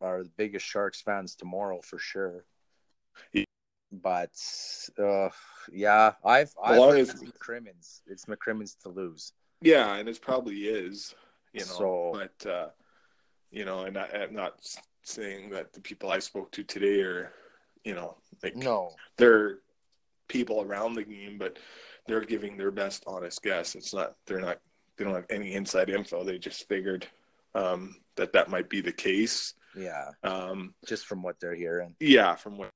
[0.00, 2.44] are the biggest Sharks fans tomorrow for sure.
[3.32, 3.44] Yeah.
[3.90, 4.30] But
[4.98, 5.30] uh,
[5.72, 8.02] yeah, I've I've long heard as- it's McCrimmon's.
[8.06, 9.32] It's McCrimmon's to lose.
[9.60, 11.14] Yeah, and it probably is.
[11.52, 12.68] You know, So- but uh,
[13.50, 14.58] you know, and I, I'm not
[15.02, 17.32] saying that the people I spoke to today are,
[17.84, 19.60] you know, like No, they're
[20.28, 21.58] people around the game, but
[22.06, 23.74] they're giving their best honest guess.
[23.74, 24.58] It's not they're not
[24.96, 26.24] they don't have any inside info.
[26.24, 27.06] They just figured
[27.54, 29.54] um, that that might be the case.
[29.74, 31.94] yeah, Um, just from what they're hearing.
[32.00, 32.70] yeah, from what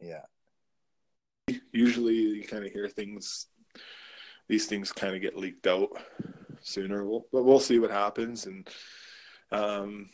[0.00, 0.22] Yeah,
[1.72, 3.48] usually you kind of hear things
[4.48, 5.90] these things kind of get leaked out
[6.60, 7.04] sooner.
[7.04, 8.46] We'll, but we'll see what happens.
[8.46, 8.68] And
[9.52, 10.10] um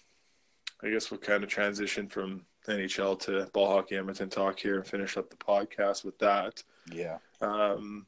[0.83, 4.87] i guess we'll kind of transition from nhl to ball hockey edmonton talk here and
[4.87, 6.62] finish up the podcast with that.
[6.93, 8.07] Yeah, um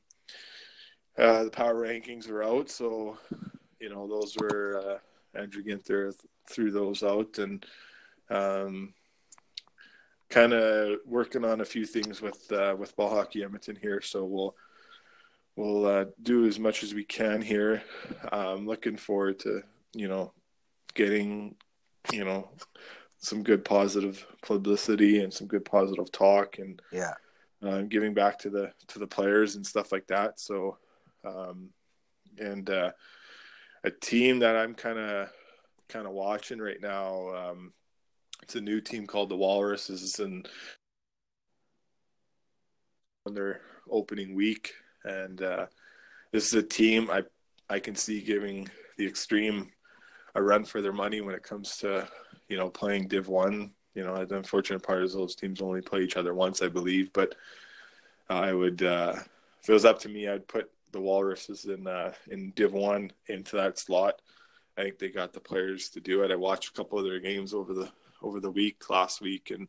[1.19, 2.71] uh the power rankings are out.
[2.71, 3.19] So
[3.81, 4.83] you know those were
[5.35, 6.15] uh andrew ginther
[6.49, 7.65] threw those out and
[8.31, 8.93] um
[10.33, 14.25] kind of working on a few things with uh, with ball hockey Edmonton here, so
[14.25, 14.57] we'll
[15.57, 17.83] we'll uh, do as much as we can here.
[18.31, 19.63] Um, looking forward to
[19.95, 20.33] you know
[20.95, 21.57] getting
[22.13, 22.51] you know
[23.19, 27.13] some good positive publicity and some good positive talk and yeah.
[27.63, 30.41] uh, giving back to the to the players and stuff like that.
[30.41, 30.79] So,
[31.25, 31.71] um,
[32.39, 32.91] and uh,
[33.85, 35.31] a team that I'm kind of
[35.89, 37.29] kind of watching right now.
[37.35, 37.73] Um,
[38.43, 40.49] it's a new team called the Walruses, and
[43.25, 44.73] on their opening week,
[45.05, 45.67] and uh,
[46.33, 47.23] this is a team I
[47.69, 49.71] I can see giving the extreme
[50.35, 52.09] a run for their money when it comes to
[52.49, 53.73] you know playing Div One.
[53.95, 57.13] You know, the unfortunate part is those teams only play each other once, I believe.
[57.13, 57.35] But
[58.31, 59.17] I would, uh,
[59.61, 63.13] if it was up to me, I'd put the Walruses in uh, in Div One
[63.27, 64.23] into that slot.
[64.77, 66.31] I think they got the players to do it.
[66.31, 67.91] I watched a couple of their games over the
[68.23, 69.69] over the week last week and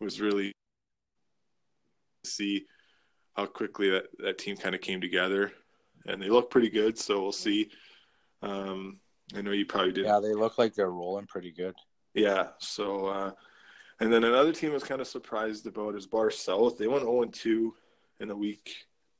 [0.00, 0.52] was really
[2.24, 2.66] see
[3.38, 5.52] how quickly that, that team kind of came together
[6.06, 7.70] and they look pretty good so we'll see
[8.42, 8.98] um,
[9.36, 11.76] i know you probably did Yeah, they look like they're rolling pretty good.
[12.14, 13.30] yeah so uh,
[14.00, 17.04] and then another team I was kind of surprised about is bar south they went
[17.04, 17.70] 0-2
[18.18, 18.74] in the week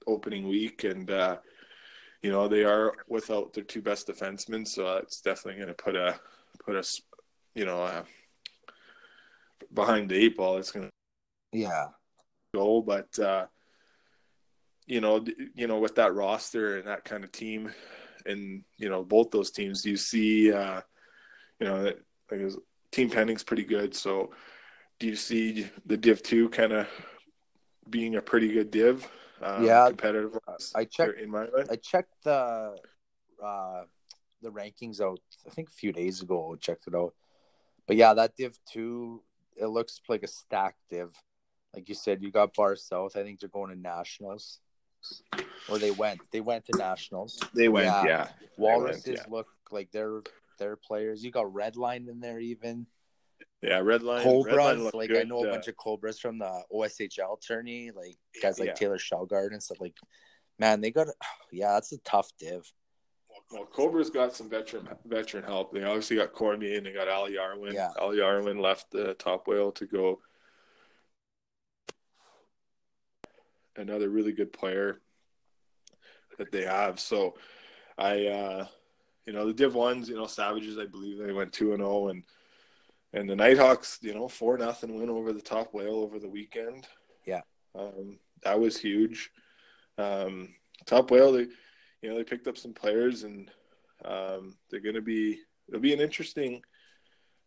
[0.09, 1.37] opening week and uh,
[2.21, 5.95] you know they are without their two best defensemen so it's definitely going to put
[5.95, 6.19] a
[6.67, 7.01] put us
[7.55, 8.03] you know uh,
[9.73, 11.87] behind the eight ball it's going to Yeah.
[12.55, 13.47] go, but uh,
[14.89, 15.25] you know,
[15.55, 17.71] you know, with that roster and that kind of team,
[18.25, 20.81] and you know, both those teams, do you see, uh,
[21.61, 21.99] you know, that
[22.31, 22.41] like,
[22.91, 23.95] team pending's pretty good.
[23.95, 24.31] So,
[24.99, 26.89] do you see the Div two kind of
[27.89, 29.07] being a pretty good Div?
[29.43, 29.87] Um, Yeah.
[29.89, 30.39] competitive.
[30.75, 31.69] I checked- in my mind.
[31.71, 32.77] I checked the
[33.43, 33.85] uh
[34.41, 36.55] the rankings out I think a few days ago.
[36.55, 37.15] I checked it out.
[37.87, 39.23] But yeah, that Div two
[39.57, 41.11] it looks like a stacked div.
[41.75, 43.17] Like you said, you got Bar South.
[43.17, 44.61] I think they're going to nationals.
[45.69, 46.21] Or they went.
[46.33, 47.39] They went to nationals.
[47.55, 48.05] They went, Yeah.
[48.05, 48.29] yeah.
[48.57, 49.25] Walruses yeah.
[49.29, 50.23] look like they're
[50.59, 51.23] they're players.
[51.23, 52.87] You got Redline in there even.
[53.63, 54.23] Yeah, red line.
[54.23, 54.57] Cobras.
[54.57, 57.91] red line looked like I know a uh, bunch of Cobras from the OSHL tourney,
[57.91, 58.75] like guys like Yeah.
[58.75, 59.95] Taylor Shelgard and stuff like
[60.59, 61.09] man, they got
[61.53, 62.71] yeah, that's a tough div.
[63.51, 65.73] Well, Cobra's got some veteran veteran help.
[65.73, 67.73] They obviously got Cormier and they got Ali Yarwin.
[67.73, 67.91] Yeah.
[67.99, 70.21] Ali Yarwin left the top whale to go.
[73.79, 75.01] Another really good player
[76.39, 77.01] that they have.
[77.01, 77.35] So
[77.97, 78.67] I uh
[79.27, 82.09] you know the Div ones, you know, Savages, I believe they went two and oh
[82.09, 82.25] and
[83.13, 86.87] and the Nighthawks, you know, four nothing win over the top whale over the weekend.
[87.25, 87.43] Yeah.
[87.75, 89.31] Um that was huge.
[89.97, 91.47] Um top whale they
[92.03, 93.51] you know, they picked up some players and
[94.05, 96.63] um, they're going to be it'll be an interesting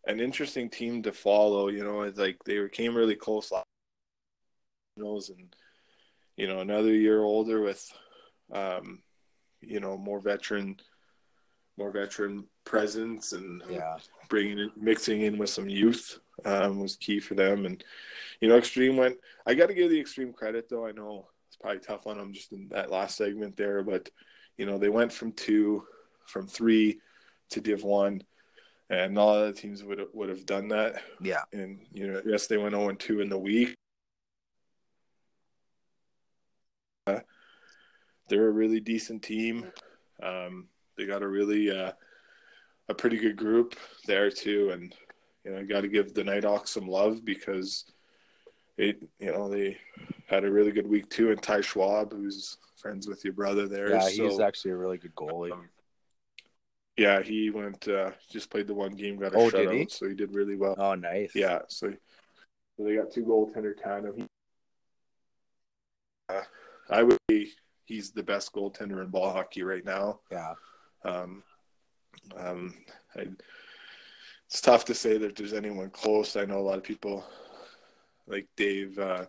[0.07, 1.69] an interesting team to follow.
[1.69, 3.65] You know, it's like they came really close last
[4.97, 5.55] knows and
[6.41, 7.87] you know another year older with
[8.51, 9.03] um,
[9.61, 10.75] you know more veteran
[11.77, 13.97] more veteran presence and Yeah.
[14.27, 17.65] bringing in, mixing in with some youth um, was key for them.
[17.67, 17.83] And
[18.39, 19.17] you know, Extreme went.
[19.45, 20.87] I got to give the Extreme credit though.
[20.87, 24.09] I know it's probably tough on them just in that last segment there, but
[24.57, 25.83] you know, they went from two,
[26.25, 26.99] from three
[27.51, 28.23] to Div one,
[28.89, 31.03] and all other teams would would have done that.
[31.21, 31.43] Yeah.
[31.53, 33.75] And you know, yes, they went zero and two in the week.
[37.07, 37.19] Uh,
[38.29, 39.71] they're a really decent team.
[40.21, 41.91] Um, they got a really uh,
[42.89, 44.93] a pretty good group there too, and
[45.43, 47.85] you know, got to give the Nighthawks some love because
[48.77, 49.77] it, you know, they
[50.27, 51.31] had a really good week too.
[51.31, 54.97] And Ty Schwab, who's friends with your brother there, Yeah, so, he's actually a really
[54.97, 55.51] good goalie.
[55.51, 55.69] um,
[56.97, 59.87] yeah, he went uh, just played the one game, got a Oh, shutout, he?
[59.89, 60.75] so he did really well.
[60.77, 61.31] Oh, nice.
[61.33, 61.91] Yeah, so,
[62.77, 64.27] so they got two goaltender tandem.
[66.29, 66.41] Uh,
[66.91, 67.51] I would be
[67.85, 70.19] he's the best goaltender in ball hockey right now.
[70.31, 70.53] Yeah.
[71.03, 71.43] Um,
[72.37, 72.73] um,
[73.15, 73.27] I,
[74.47, 76.35] it's tough to say that there's anyone close.
[76.35, 77.25] I know a lot of people
[78.27, 79.25] like Dave uh,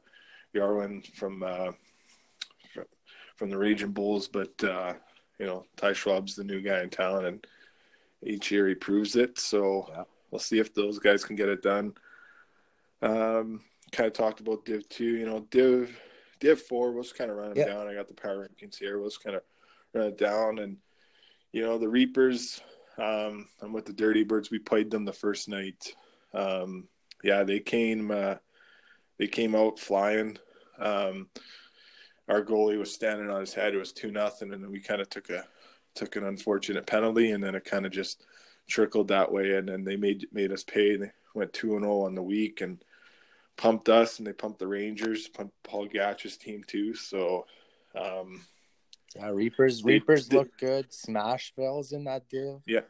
[0.55, 1.73] Yarwin from uh,
[2.75, 2.83] fr-
[3.37, 4.95] from the Raging Bulls, but uh,
[5.39, 7.47] you know Ty Schwab's the new guy in town, and
[8.25, 9.39] each year he proves it.
[9.39, 10.05] So Yeah.
[10.31, 11.95] we'll see if those guys can get it done.
[13.01, 15.05] Um, kind of talked about Div two.
[15.17, 15.97] You know, Div
[16.43, 17.67] Div four was kind of running Yeah.
[17.67, 17.87] down.
[17.87, 18.99] I got the power rankings here.
[18.99, 19.43] Was kind of
[19.95, 20.77] running down, and
[21.53, 22.61] you know the Reapers.
[22.99, 24.51] Um, I'm with the Dirty Birds.
[24.51, 25.95] We played them the first night.
[26.35, 26.89] Um,
[27.23, 28.11] yeah, they came.
[28.11, 28.35] Uh,
[29.19, 30.37] they came out flying.
[30.81, 31.29] Um,
[32.29, 33.73] our goalie was standing on his head.
[33.73, 35.47] It was two nothing, and then we kind of took a
[35.95, 38.25] took an unfortunate penalty, and then it kind of just
[38.67, 39.53] trickled that way.
[39.53, 40.97] And then they made made us pay.
[40.97, 42.85] They went two and zero on the week and
[43.57, 46.95] pumped us, and they pumped the Rangers, pumped Paul Gatch's team too.
[46.95, 47.47] So.
[47.95, 48.45] Um,
[49.15, 49.83] Yeah, Reapers.
[49.83, 50.91] They- Reapers they- look good.
[50.91, 52.63] Smashville's in that deal.
[52.67, 52.81] Yeah,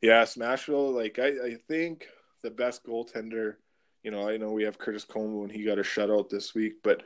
[0.00, 0.94] yeah, Smashville.
[0.94, 2.08] Like I, I think
[2.42, 3.56] the best goaltender.
[4.02, 6.74] You know, I know we have Curtis Coleman and he got a shutout this week,
[6.82, 7.02] but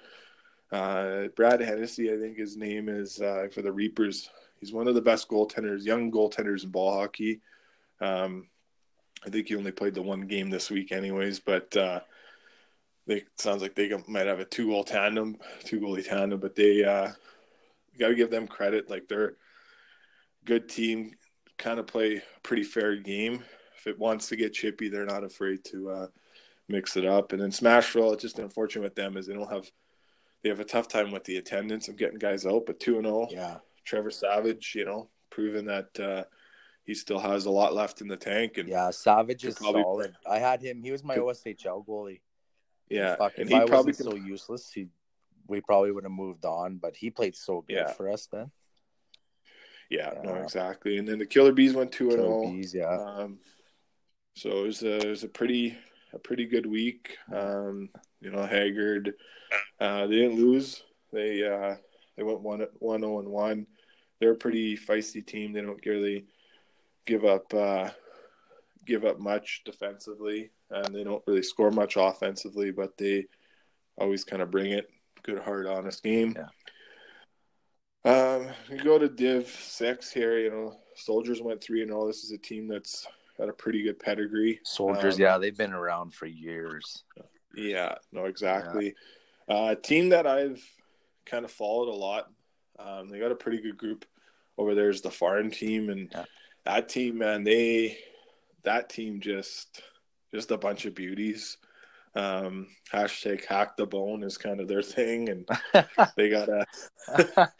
[0.70, 4.30] uh, Brad Hennessy, I think his name is uh, for the Reapers.
[4.60, 7.40] He's one of the best goaltenders, young goaltenders in ball hockey.
[8.00, 8.48] Um,
[9.26, 11.40] I think he only played the one game this week, anyways.
[11.40, 12.00] But uh,
[13.10, 16.38] they sounds like they might have a two goal tandem, two goalie tandem.
[16.38, 17.10] But they uh,
[17.98, 18.88] got to give them credit.
[18.88, 19.32] Like they're a
[20.44, 21.12] good team,
[21.58, 23.42] kind of play a pretty fair game.
[23.76, 26.06] If it wants to get chippy, they're not afraid to uh,
[26.68, 27.32] mix it up.
[27.32, 29.68] And then Smashville, it's just unfortunate with them is they don't have
[30.42, 32.64] they have a tough time with the attendance of getting guys out.
[32.64, 33.56] But two and zero, Yeah.
[33.84, 36.24] Trevor Savage, you know, proving that uh,
[36.84, 38.56] he still has a lot left in the tank.
[38.56, 40.14] And Yeah, Savage is solid.
[40.30, 40.80] I had him.
[40.80, 42.20] He was my OSHL goalie.
[42.90, 44.88] Yeah, Fuck, and if he I probably so useless, he
[45.46, 46.76] we probably would have moved on.
[46.76, 47.92] But he played so good Yeah.
[47.92, 48.50] for us then.
[49.88, 50.98] yeah, no, exactly.
[50.98, 52.42] And then the Killer Bees went two and zero.
[52.42, 52.96] Bees, yeah.
[52.96, 53.38] Um,
[54.34, 55.76] so it was a it was a pretty
[56.12, 57.16] a pretty good week.
[57.32, 57.88] Um,
[58.20, 59.14] you know, Haggard,
[59.80, 60.82] uh, they didn't lose.
[61.12, 61.76] They uh,
[62.16, 63.66] they went one one zero and one.
[64.20, 65.52] They're a pretty feisty team.
[65.52, 66.26] They don't really
[67.06, 67.90] give up uh,
[68.86, 72.70] give up much defensively, and they don't really score much offensively.
[72.70, 73.26] But they
[73.98, 74.90] always kind of bring it.
[75.22, 76.36] Good, hard, honest game.
[78.04, 80.38] Um, we go to Div Six here.
[80.38, 82.06] You know, Soldiers went three and zero.
[82.06, 83.06] This is a team that's
[83.36, 84.60] got a pretty good pedigree.
[84.64, 87.04] Soldiers, Um, yeah, they've been around for years.
[87.54, 88.94] Yeah, no, exactly.
[89.48, 90.64] Uh, team that I've
[91.26, 92.30] kind of followed a lot.
[92.78, 94.06] Um, they got a pretty good group
[94.56, 94.88] over there.
[94.88, 96.24] Is the Farm team, and Yeah.
[96.64, 97.98] that team, man, they
[98.62, 99.82] that team just
[100.34, 101.56] just a bunch of beauties.
[102.16, 105.48] Um, hashtag hack the bone is kind of their thing, and
[106.16, 106.66] they gotta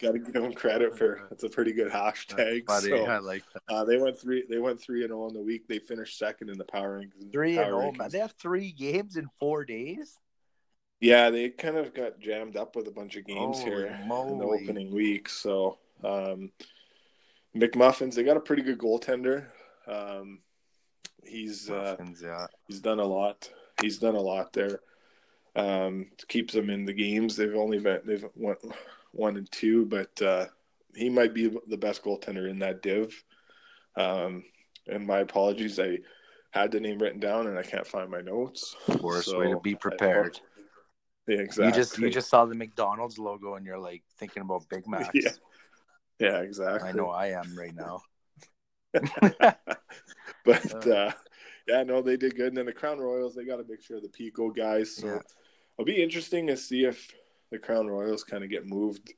[0.00, 2.64] gotta give them credit for it's a pretty good hashtag.
[2.66, 3.74] Funny, So, I like that.
[3.74, 4.44] uh, they went three.
[4.48, 5.68] They went three and zero in the week.
[5.68, 7.30] They finished second in the power rankings.
[7.32, 10.16] Three and power oh man, they have three games in four days.
[11.00, 14.38] Yeah, they kind of got jammed up with a bunch of games Holy here in
[14.38, 15.28] the opening week.
[15.28, 16.50] So, um,
[17.54, 19.46] McMuffins, they got a pretty good goaltender.
[19.86, 20.40] Um,
[21.28, 22.46] he's uh, yeah.
[22.66, 23.50] he's done a lot.
[23.80, 24.80] He's done a lot there.
[25.56, 27.36] Um, keeps them in the games.
[27.36, 28.58] They've only been they've went
[29.12, 30.46] one and two, but uh,
[30.94, 33.24] he might be the best goaltender in that div.
[33.96, 34.44] Um,
[34.86, 35.98] and my apologies, I
[36.50, 38.76] had the name written down and I can't find my notes.
[39.00, 40.40] Worst So, way to be prepared.
[41.26, 41.66] Yeah, exactly.
[41.66, 45.10] You just you just saw the McDonald's logo and you're like thinking about Big Macs.
[45.14, 45.30] Yeah.
[46.18, 46.88] Yeah, exactly.
[46.88, 48.02] I know I am right now.
[50.48, 51.12] but uh,
[51.66, 52.48] yeah, no, they did good.
[52.48, 54.96] And then the Crown Royals, they got to make sure the Pico guys.
[54.96, 55.18] So Yeah.
[55.78, 57.12] it'll be interesting to see if
[57.50, 59.12] the Crown Royals kind of get moved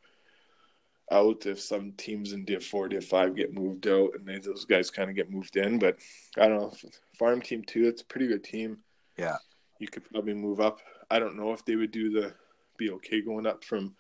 [1.11, 1.47] out.
[1.47, 4.91] If some teams in Div Four, Div Five get moved out, and they, those guys
[4.91, 5.79] kind of get moved in.
[5.79, 5.99] But
[6.39, 6.73] I don't know.
[7.19, 8.79] Farm Team Two, it's a pretty good team.
[9.19, 9.37] Yeah.
[9.79, 10.79] you could probably move up.
[11.11, 12.35] I don't know if they would do the
[12.79, 13.95] be okay going up from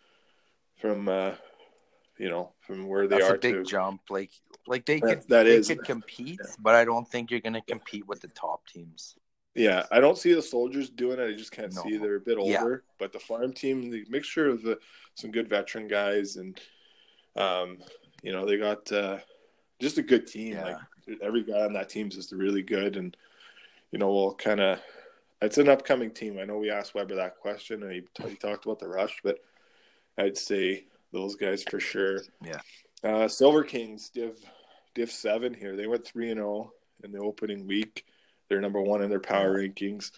[0.80, 1.32] from uh,
[2.18, 4.02] you know from where they That's are a big to jump.
[4.10, 4.30] Like
[4.66, 7.62] like they That- could that they is- could compete, but I don't think you're gonna
[7.62, 9.16] compete with the top teams.
[9.56, 11.28] Yeah, I don't see the soldiers doing it.
[11.28, 11.82] I just can't No.
[11.82, 12.84] see they're a bit older.
[12.86, 12.92] Yeah.
[12.98, 14.78] But the farm team, the mixture of the,
[15.16, 16.60] some good veteran guys, and
[17.36, 17.78] um,
[18.22, 19.18] you know they got uh,
[19.80, 20.52] just a good team.
[20.52, 20.78] Yeah.
[21.08, 23.16] Like every guy on that team is just really good, and
[23.90, 24.80] you know we'll kind of.
[25.42, 26.38] It's an upcoming team.
[26.38, 29.38] I know we asked Weber that question, and he, he talked about the rush, but
[30.18, 32.20] I'd say those guys for sure.
[32.44, 32.60] Yeah.
[33.02, 34.36] Uh, Silver Kings, Div
[34.94, 35.76] Div seven here.
[35.76, 38.04] They went three and zero in the opening week.
[38.48, 40.10] They're number one in their power rankings.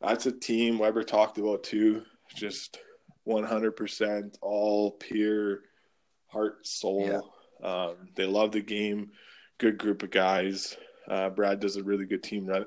[0.00, 2.02] That's a team Weber talked about too.
[2.34, 2.78] Just
[3.24, 5.60] one hundred percent all pure
[6.26, 7.30] heart soul.
[7.62, 9.10] Um, they love the game.
[9.58, 10.76] Good group of guys.
[11.06, 12.64] Uh, Brad does a really good team run,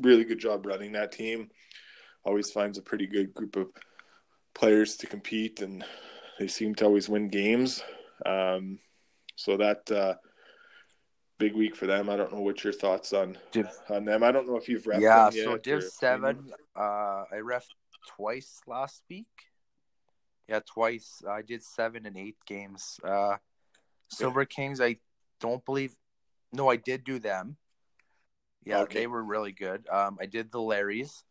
[0.00, 1.50] really good job running that team.
[2.24, 3.68] Always finds a pretty good group of
[4.54, 5.84] players to compete, and
[6.42, 7.84] they seem to always win games.
[8.26, 8.80] Um,
[9.36, 10.14] so that uh,
[11.38, 12.10] big week for them.
[12.10, 14.24] I don't know what your thoughts on Div, on them.
[14.24, 17.64] I don't know if you've repped yeah, so Div seven, uh, I ref
[18.16, 19.28] twice last week.
[20.48, 21.22] Yeah, twice.
[21.28, 22.98] I did seven and eight games.
[23.04, 23.36] Uh,
[24.08, 24.96] Silver Kings, I
[25.38, 25.94] don't believe.
[26.52, 27.56] No, I did do them.
[28.64, 29.00] Yeah, Okay.
[29.00, 29.88] they were really good.
[29.88, 31.22] Um, I did the Larrys.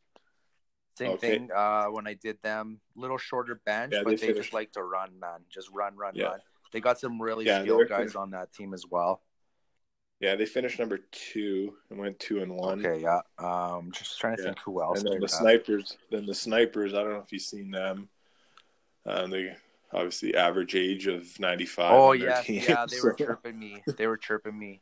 [0.98, 1.38] Same Okay.
[1.38, 1.50] thing.
[1.52, 4.84] Uh, when I did them, little shorter bench, Yeah, but they, finished- just like to
[4.84, 5.46] run, man.
[5.50, 6.26] Just run, run, Yeah.
[6.26, 6.40] run.
[6.74, 9.22] They got some really Yeah, skilled guys finished- on that team as well.
[10.20, 12.86] Yeah, they finished number two and went two and one.
[12.86, 13.22] Okay, yeah.
[13.40, 15.00] Um, just trying to think who else.
[15.02, 15.98] and then the snipers.
[16.12, 16.94] Then the snipers.
[16.94, 18.08] I don't know if you've seen them.
[19.06, 19.56] Um, they
[19.92, 21.92] obviously average age of ninety five.
[21.94, 22.86] Oh yeah, team, yeah.
[22.90, 23.82] They were so- chirping me.
[23.88, 24.82] They were chirping me.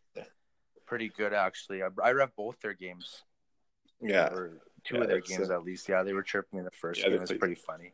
[0.85, 1.83] Pretty good actually.
[1.83, 3.23] I, I ref both their games.
[4.01, 4.59] Yeah, or
[4.89, 5.87] two Yeah, of their games uh, at least.
[5.87, 7.11] Yeah, they were chirping in the first Yeah, game.
[7.11, 7.93] they It was played- pretty funny.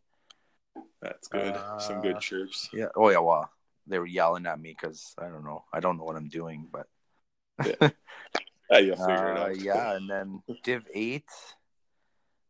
[1.02, 1.56] that's good.
[1.80, 2.70] Some Uh, good chirps.
[2.74, 2.88] Yeah.
[2.96, 3.20] Oh yeah.
[3.20, 3.50] Well,
[3.88, 5.64] they were yelling at me because I don't know.
[5.72, 6.88] I don't know what I'm doing, but
[8.70, 9.58] Yeah, you'll figure it uh, out.
[9.60, 9.96] yeah.
[9.96, 11.30] And then Div eight,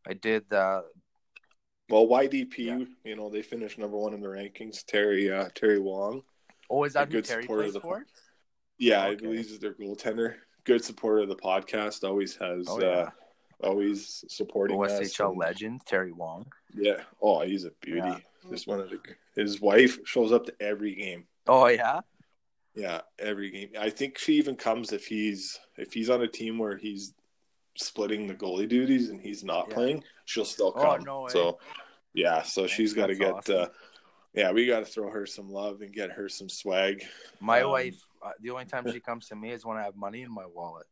[0.06, 0.82] I did uh,
[1.90, 2.84] Well, YDP, Yeah.
[3.04, 4.84] you know, they finished number one in the rankings.
[4.84, 6.22] Terry uh, Terry Wong.
[6.70, 8.04] Oh, is that good Terry plays the- for?
[8.78, 10.36] Yeah, I believe he's their goaltender.
[10.64, 12.02] Good supporter of the podcast.
[12.06, 12.66] Always has.
[12.68, 13.10] Oh, yeah.
[13.62, 14.76] Always supporting.
[14.76, 16.46] OSHL and- legend Terry Wong.
[16.74, 17.02] Yeah.
[17.22, 18.00] Oh, he's a beauty.
[18.08, 18.18] Yeah.
[18.50, 19.00] Just one of the.
[19.34, 21.26] His wife shows up to every game.
[21.46, 22.00] Oh yeah.
[22.74, 23.70] Yeah, every game.
[23.78, 27.14] I think she even comes if he's if he's on a team where he's
[27.76, 29.74] splitting the goalie duties and he's not Yeah.
[29.74, 31.04] playing, she'll still Oh, come.
[31.04, 31.30] no way.
[31.30, 31.58] So
[32.14, 33.32] yeah, so she's got to get.
[33.32, 33.56] awesome.
[33.62, 33.66] Uh,
[34.34, 37.02] yeah, we got to throw her some love and get her some swag.
[37.40, 37.98] My Um, wife.
[38.22, 40.44] Uh, the only time she comes to me is when I have money in my
[40.46, 40.86] wallet.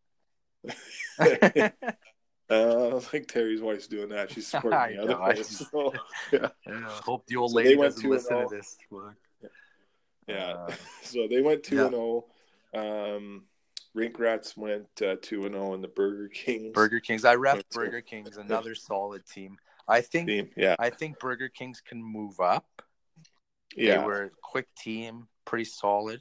[2.50, 2.54] uh,
[2.86, 4.30] I don't think Terry's wife's doing that.
[4.30, 5.66] She's supporting the other know, place.
[5.70, 5.92] So,
[6.32, 8.12] yeah, Yeah, hope the old So lady went doesn't 2-0.
[8.12, 8.76] listen to this.
[8.90, 9.14] Fuck.
[10.28, 10.52] yeah.
[10.68, 10.72] Uh,
[11.02, 11.82] So they went two Yeah.
[11.86, 12.24] and zero.
[12.74, 13.44] Um,
[13.94, 16.72] Rink Rats went uh, two and zero in the Burger Kings.
[16.74, 17.24] Burger Kings.
[17.24, 18.36] I ref That's Burger Kings.
[18.36, 19.56] Another solid team.
[19.86, 20.26] I think.
[20.28, 20.50] team.
[20.56, 22.82] Yeah, I think Burger Kings can move up.
[23.76, 23.98] yeah.
[24.00, 26.20] They were a quick team, pretty solid.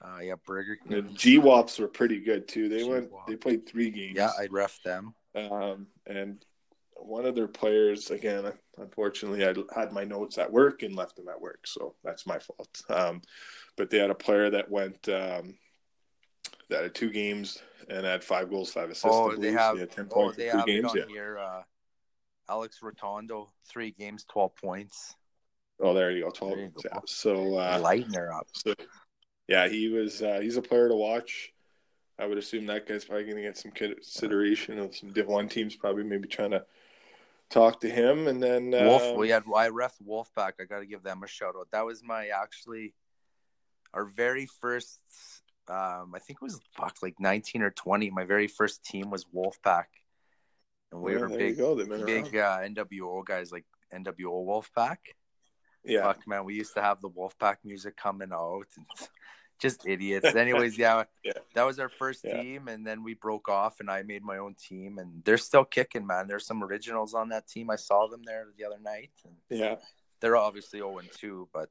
[0.00, 2.68] Uh, yeah, Burger The G Wops were pretty good too.
[2.68, 3.06] They went.
[3.08, 3.26] G-Wop.
[3.26, 4.14] They played three games.
[4.16, 5.12] Yeah, I'd ref them.
[5.34, 6.44] Um, and
[6.94, 11.28] one of their players, again, unfortunately, I had my notes at work and left them
[11.28, 12.82] at work, so that's my fault.
[12.88, 13.22] Um,
[13.76, 15.56] but they had a player that went um,
[16.70, 19.06] that had two games and had five goals, five assists.
[19.06, 19.78] I Oh, they have.
[19.78, 20.94] had ten Oh, points they have games.
[20.94, 21.12] it Yeah.
[21.12, 21.38] here.
[21.38, 21.62] Uh,
[22.48, 25.14] Alex Rotondo, three games, twelve points.
[25.80, 26.30] Oh, there you go.
[26.30, 26.58] Twelve.
[26.58, 26.82] You go.
[26.84, 26.98] Yeah.
[27.06, 28.46] So, uh, Lighting her up.
[28.54, 28.74] so
[29.48, 30.22] yeah, he was.
[30.22, 31.52] Uh, he's a player to watch.
[32.18, 35.48] I would assume that guy's probably going to get some consideration of some Div One
[35.48, 36.64] teams, probably maybe trying to
[37.48, 39.02] talk to him, and then Wolf.
[39.02, 40.52] um, We had I ref Wolfpack.
[40.60, 41.68] I got to give them a shout out.
[41.72, 42.94] That was my actually
[43.94, 45.00] our very first.
[45.68, 48.10] Um, I think it was fuck like nineteen or twenty.
[48.10, 49.84] My very first team was Wolfpack,
[50.92, 51.74] and we yeah, were big, you go.
[51.74, 54.96] They've been big uh, NWO guys like NWO Wolfpack.
[55.84, 58.86] Yeah, Fuck man, we used to have the Wolfpack music coming out and
[59.58, 60.34] just idiots.
[60.36, 61.32] Anyways, yeah, Yeah.
[61.54, 62.40] that was our first Yeah.
[62.40, 65.64] team, and then we broke off, and I made my own team, and they're still
[65.64, 66.26] kicking, man.
[66.26, 67.70] There's some originals on that team.
[67.70, 69.10] I saw them there the other night.
[69.50, 69.76] Yeah.
[70.20, 71.70] they're obviously 0 and 2, but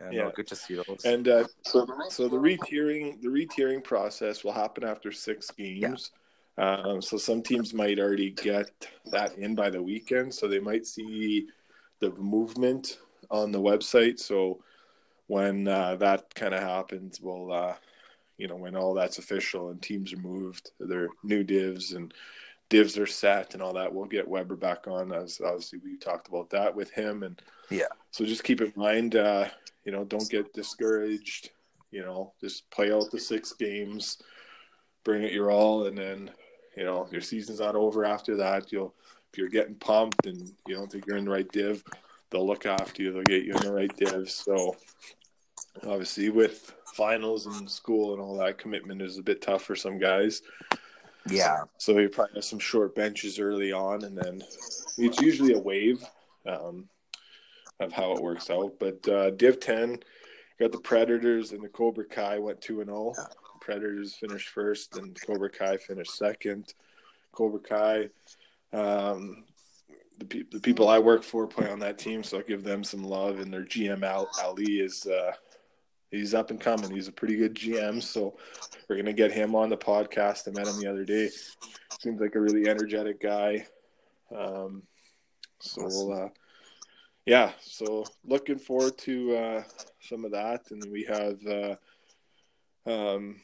[0.00, 0.22] yeah, Yeah.
[0.24, 1.04] no, good to see those.
[1.04, 6.12] And uh, so, so the retiering the retiering process will happen after six games.
[6.58, 8.70] Um, so some teams might already get
[9.12, 11.46] that in by the weekend, so they might see
[12.00, 12.98] the movement
[13.30, 14.18] on the website.
[14.18, 14.62] So
[15.26, 17.74] when uh, that kind of happens, we'll uh,
[18.38, 22.12] you know when all that's official and teams are moved, their new divs and
[22.68, 23.92] divs are set and all that.
[23.92, 27.86] We'll get Weber back on as obviously we talked about that with him and Yeah.
[28.10, 29.48] So just keep in mind, uh,
[29.84, 31.50] you know, don't get discouraged.
[31.90, 34.18] You know, just play out the six games,
[35.04, 36.30] bring it your all, and then
[36.76, 38.72] you know your season's not over after that.
[38.72, 38.94] You'll
[39.32, 41.82] if you're getting pumped and you don't think you're in the right div,
[42.30, 43.12] they'll look after you.
[43.12, 44.30] They'll get you in the right div.
[44.30, 44.76] So
[45.82, 49.98] obviously, with finals and school and all that, commitment is a bit tough for some
[49.98, 50.42] guys.
[51.28, 54.42] yeah, So you probably have some short benches early on, and then
[54.98, 56.02] it's usually a wave
[56.46, 56.88] um,
[57.80, 58.74] of how it works out.
[58.78, 59.98] But uh, Div 10
[60.58, 63.12] got the Predators and the Cobra Kai went 2 and 0.
[63.60, 66.72] Predators finished first, and Cobra Kai finished second.
[67.32, 68.08] Cobra Kai,
[68.72, 69.44] um,
[70.18, 72.82] the, pe- the people I work for play on that team, so I give them
[72.84, 73.40] some love.
[73.40, 75.32] And their GM Al- Ali is uh,
[76.10, 76.90] he's up and coming.
[76.90, 78.36] He's a pretty good GM, so
[78.88, 80.48] we're gonna get him on the podcast.
[80.48, 81.28] I met him the other day.
[82.00, 83.66] Seems like a really energetic guy.
[84.34, 84.82] Um,
[85.60, 86.12] so Awesome.
[86.12, 86.28] uh,
[87.24, 89.62] yeah, so looking forward to uh,
[90.00, 91.74] some of that, and we have uh,
[92.90, 93.36] um,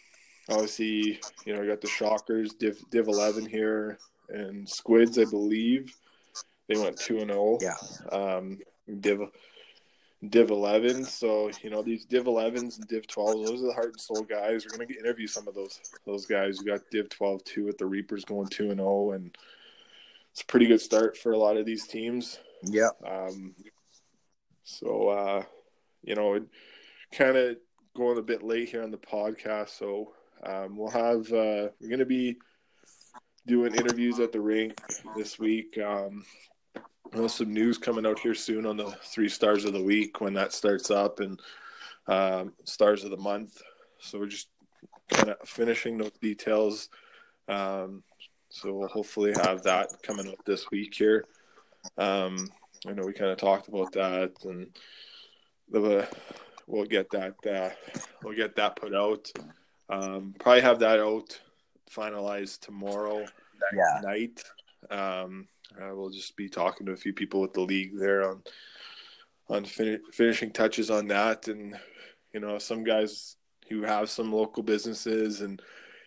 [0.49, 3.99] obviously you know we got the Shockers, Div Div Eleven here,
[4.29, 5.97] and Squids, I believe
[6.73, 7.77] they went two and zero yeah.
[8.11, 8.59] um,
[9.01, 9.21] Div
[10.29, 11.05] Div 11.
[11.05, 14.23] So you know these Div 11s and Div 12s, those are the heart and soul
[14.23, 14.65] guys.
[14.65, 16.59] We're gonna get, interview some of those those guys.
[16.59, 19.37] We got Div 12 too with the Reapers going two and zero, and
[20.31, 22.39] it's a pretty good start for a lot of these teams.
[22.65, 22.91] Yeah.
[23.07, 23.55] Um,
[24.65, 25.43] so uh,
[26.03, 26.45] you know, it
[27.13, 27.57] kind of
[27.97, 30.15] going a bit late here on the podcast, so
[30.45, 32.37] um, we'll have uh, we're gonna be
[33.47, 34.81] doing interviews at the rink
[35.17, 35.77] this week.
[35.79, 36.25] Um,
[37.13, 40.35] there's some news coming out here soon on the three stars of the week when
[40.35, 41.41] that starts up and
[42.07, 43.61] um, stars of the month.
[44.01, 44.49] So we're just
[45.09, 46.89] kind of finishing those details.
[47.49, 48.03] Um,
[48.49, 51.25] so we'll hopefully have that coming up this week here.
[51.99, 52.51] Um,
[52.87, 54.69] I know we kind of talked about that, and
[55.71, 56.09] the,
[56.67, 57.71] we'll get that uh,
[58.23, 59.31] we'll get that put out.
[59.89, 61.39] Um, probably have that out
[61.91, 63.25] finalized tomorrow
[63.75, 64.01] Yeah.
[64.03, 64.43] night.
[64.91, 65.49] Um,
[65.81, 68.43] uh, we'll just be talking to a few people with the league there on
[69.49, 71.79] on fin- finishing touches on that, and
[72.33, 73.37] you know some guys
[73.69, 75.63] who have some local businesses and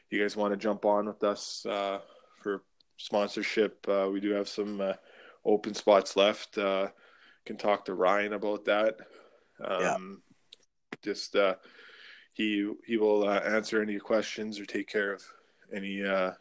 [0.10, 2.00] you guys want to jump on with us uh,
[2.42, 2.64] for
[2.98, 4.94] sponsorship, uh, we do have some uh,
[5.44, 6.58] open spots left.
[6.58, 6.88] Uh,
[7.46, 8.98] can talk to Ryan about that.
[9.64, 9.98] Um, Yeah.
[11.04, 11.56] Just uh,
[12.34, 15.24] he he will uh, answer any questions or take care of
[15.72, 16.32] any uh,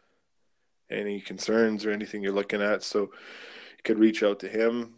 [0.90, 2.82] any concerns or anything you're looking at.
[2.82, 4.94] So you could reach out to him.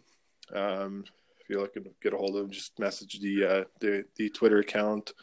[0.53, 1.05] Um,
[1.39, 4.29] if you're looking to get a hold of him, just message the uh, the the
[4.29, 5.13] Twitter account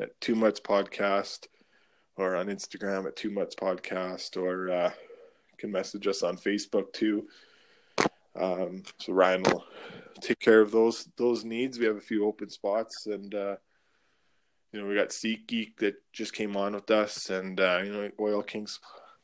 [0.00, 1.46] at Two Mutts Podcast
[2.16, 6.92] or on Instagram at Two Mutts Podcast or uh, you can message us on Facebook
[6.92, 7.26] too.
[8.38, 9.64] Um, so Ryan will
[10.20, 11.78] take care of those those needs.
[11.78, 13.56] We have a few open spots, and uh,
[14.72, 17.92] you know we got Seat Geek that just came on with us, and uh, you
[17.92, 18.80] know Oil Kings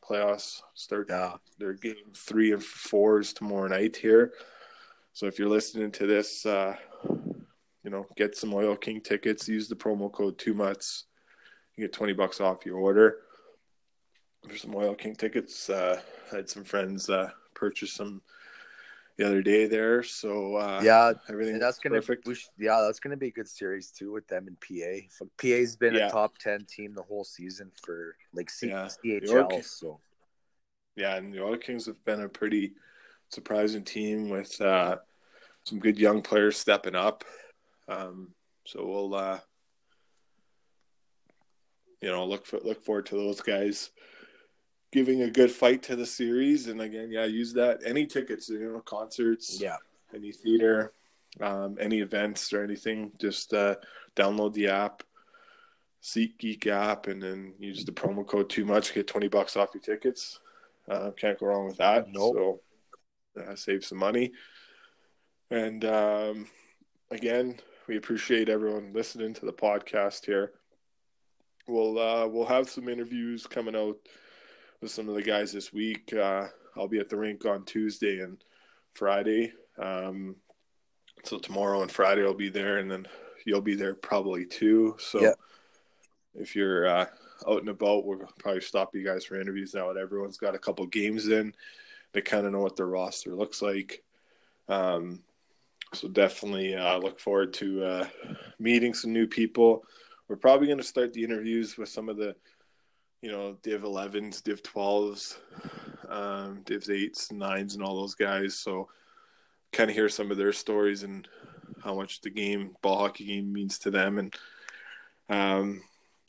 [0.07, 1.37] playoffs start Yeah.
[1.57, 4.33] their game three and fours tomorrow night here.
[5.13, 6.75] So if you're listening to this, uh,
[7.83, 9.47] you know get some Oil King tickets.
[9.47, 11.05] Use the promo code Two Mutts.
[11.75, 13.17] You get twenty bucks off your order.
[14.43, 15.69] There's some Oil King tickets.
[15.69, 16.01] Uh,
[16.31, 18.21] I had some friends uh, purchase some
[19.17, 20.03] the other day there.
[20.03, 22.25] So uh, Yeah, everything that's gonna perfect.
[22.27, 25.07] should- yeah, that's gonna be a good series too with them in PA.
[25.09, 26.07] So PA's been Yeah.
[26.07, 28.87] a top ten team the whole season for like C- Yeah.
[28.87, 29.45] CHL.
[29.45, 29.61] Okay.
[29.61, 29.99] So
[30.95, 32.75] Yeah, and the Oil Kings have been a pretty
[33.29, 34.97] surprising team with uh,
[35.63, 37.23] some good young players stepping up.
[37.87, 38.35] Um,
[38.65, 39.39] so we'll, uh,
[42.01, 43.89] you know, look for, look forward to those guys
[44.93, 46.67] giving a good fight to the series.
[46.67, 49.77] And again, yeah, use that any tickets, you know, concerts, yeah,
[50.13, 50.93] any theater,
[51.41, 53.11] um, any events or anything.
[53.19, 53.75] Just uh,
[54.15, 55.03] download the app,
[56.01, 59.81] SeatGeek app, and then use the promo code Two Mutts get twenty bucks off your
[59.81, 60.39] tickets.
[60.89, 62.07] Uh, can't go wrong with that.
[62.09, 62.35] Nope.
[63.35, 64.31] So uh, save some money.
[65.49, 66.47] And um,
[67.09, 70.51] again, we appreciate everyone listening to the podcast here.
[71.67, 73.97] We'll uh, we'll have some interviews coming out
[74.83, 76.13] with some of the guys this week.
[76.13, 78.43] Uh, I'll be at the rink on Tuesday and
[78.93, 79.53] Friday.
[79.81, 80.35] Um,
[81.23, 83.07] so tomorrow and Friday I'll be there, and then
[83.45, 84.97] you'll be there probably too.
[84.99, 85.33] So Yeah.
[86.35, 87.05] if you're uh,
[87.47, 90.59] out and about, we'll probably stop you guys for interviews now that everyone's got a
[90.59, 91.55] couple games in.
[92.11, 94.03] They kind of know what their roster looks like.
[94.67, 95.21] Um,
[95.93, 98.07] so definitely uh, look forward to uh,
[98.59, 99.85] meeting some new people.
[100.27, 102.35] We're probably going to start the interviews with some of the,
[103.23, 105.37] you know, Div 11s, Div 12s,
[106.09, 108.53] um, Div 8s, 9s, and all those guys.
[108.59, 108.89] So
[109.71, 111.25] kind of hear some of their stories and
[111.81, 114.19] how much the game, ball hockey game, means to them.
[114.19, 114.35] And
[115.29, 115.81] um,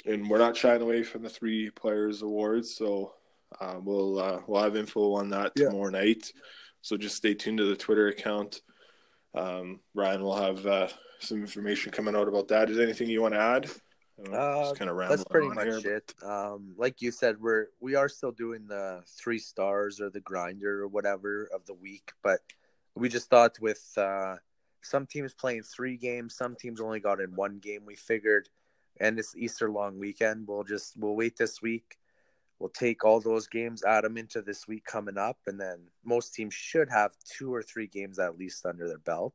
[0.07, 2.77] and we're not shying away from the three players awards.
[2.77, 3.15] So
[3.61, 5.71] uh, we'll uh, we'll have info on that Yeah.
[5.71, 6.33] tomorrow night.
[6.81, 8.61] So just stay tuned to the Twitter account.
[9.35, 10.89] Um, Ryan will have uh,
[11.19, 12.71] some information coming out about that.
[12.71, 13.69] Is there anything you want to add?
[14.19, 16.15] I don't know, Uh, kind of that's pretty much here, it.
[16.23, 20.83] Um, like you said, we're we are still doing the three stars or the grinder
[20.83, 22.41] or whatever of the week, but
[22.95, 24.37] we just thought with uh,
[24.83, 27.85] some teams playing three games, some teams only got in one game.
[27.85, 28.49] We figured,
[29.01, 30.47] and it's Easter long weekend.
[30.47, 31.99] We'll just we'll wait this week.
[32.61, 36.35] We'll take all those games, add them into this week coming up, and then most
[36.35, 39.35] teams should have two or three games at least under their belt.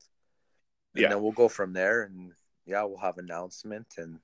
[0.95, 1.09] And Yeah.
[1.09, 2.31] then we'll go from there, and
[2.65, 4.19] yeah, we'll have announcement and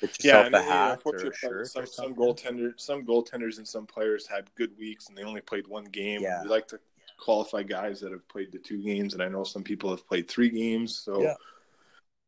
[0.00, 3.58] Yeah, yourself and, a you know, hat or a unfortunately, some some goaltenders, some goaltenders,
[3.58, 6.22] and some players had good weeks, and they only played one game.
[6.22, 6.42] Yeah.
[6.42, 6.80] We like to
[7.18, 10.28] qualify guys that have played the two games, and I know some people have played
[10.28, 10.96] three games.
[10.96, 11.34] So Yeah.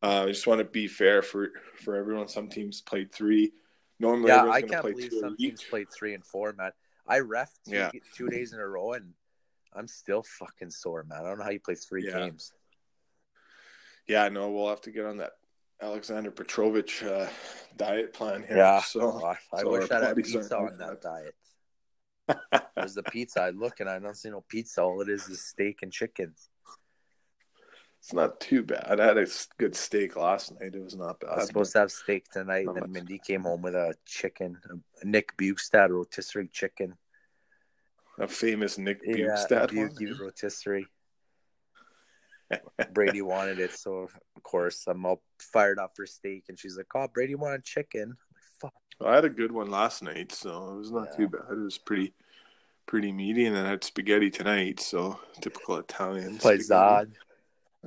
[0.03, 1.51] uh, I just want to be fair for
[1.83, 2.29] for everyone.
[2.29, 3.53] Some teams played three.
[3.99, 6.73] Normally, Yeah, I can't play believe some teams played three and four, man.
[7.07, 7.91] I ref two, Yeah.
[8.15, 9.15] two days in a row, and
[9.73, 11.21] I'm still fucking sore, man.
[11.21, 12.21] I don't know how you play three Yeah.
[12.21, 12.53] games.
[14.07, 15.33] Yeah, no, we'll have to get on that
[15.85, 17.27] Alexander Petrovich uh,
[17.77, 18.57] diet plan here.
[18.57, 18.81] Yeah.
[18.81, 21.35] So Oh, I, I so wish I had pizza on that diet.
[22.77, 23.43] There's the pizza.
[23.43, 24.83] I look and I don't see no pizza.
[24.83, 26.35] All it is is steak and chicken.
[28.01, 28.99] it's not too bad.
[28.99, 29.27] I had a
[29.59, 30.75] good steak last night.
[30.75, 31.31] It was not bad.
[31.31, 32.91] I was supposed to have steak tonight, and then much.
[32.91, 36.95] Mindy came home with a chicken, a Nick Bukestad rotisserie chicken.
[38.19, 40.19] a famous Nick Yeah, Bukestad one.
[40.19, 40.87] Rotisserie.
[42.93, 46.87] Brady wanted it, so of course I'm all fired up for steak, and she's like,
[46.95, 48.73] "Oh, Brady wanted chicken." I'm like, Fuck.
[49.01, 51.17] Well, I had a good one last night, so it was not Yeah.
[51.17, 51.43] too bad.
[51.51, 52.15] It was pretty
[52.87, 54.79] pretty meaty, and then I had spaghetti tonight.
[54.81, 56.39] So typical Italian.
[56.39, 57.13] Zod.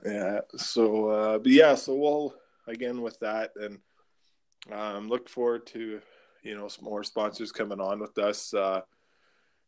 [0.06, 0.42] Yeah.
[0.56, 1.76] So, uh, but yeah.
[1.76, 2.36] So we'll
[2.68, 3.80] again with that, and
[4.72, 6.02] um, look forward to
[6.44, 8.54] you know some more sponsors coming on with us.
[8.54, 8.82] Uh,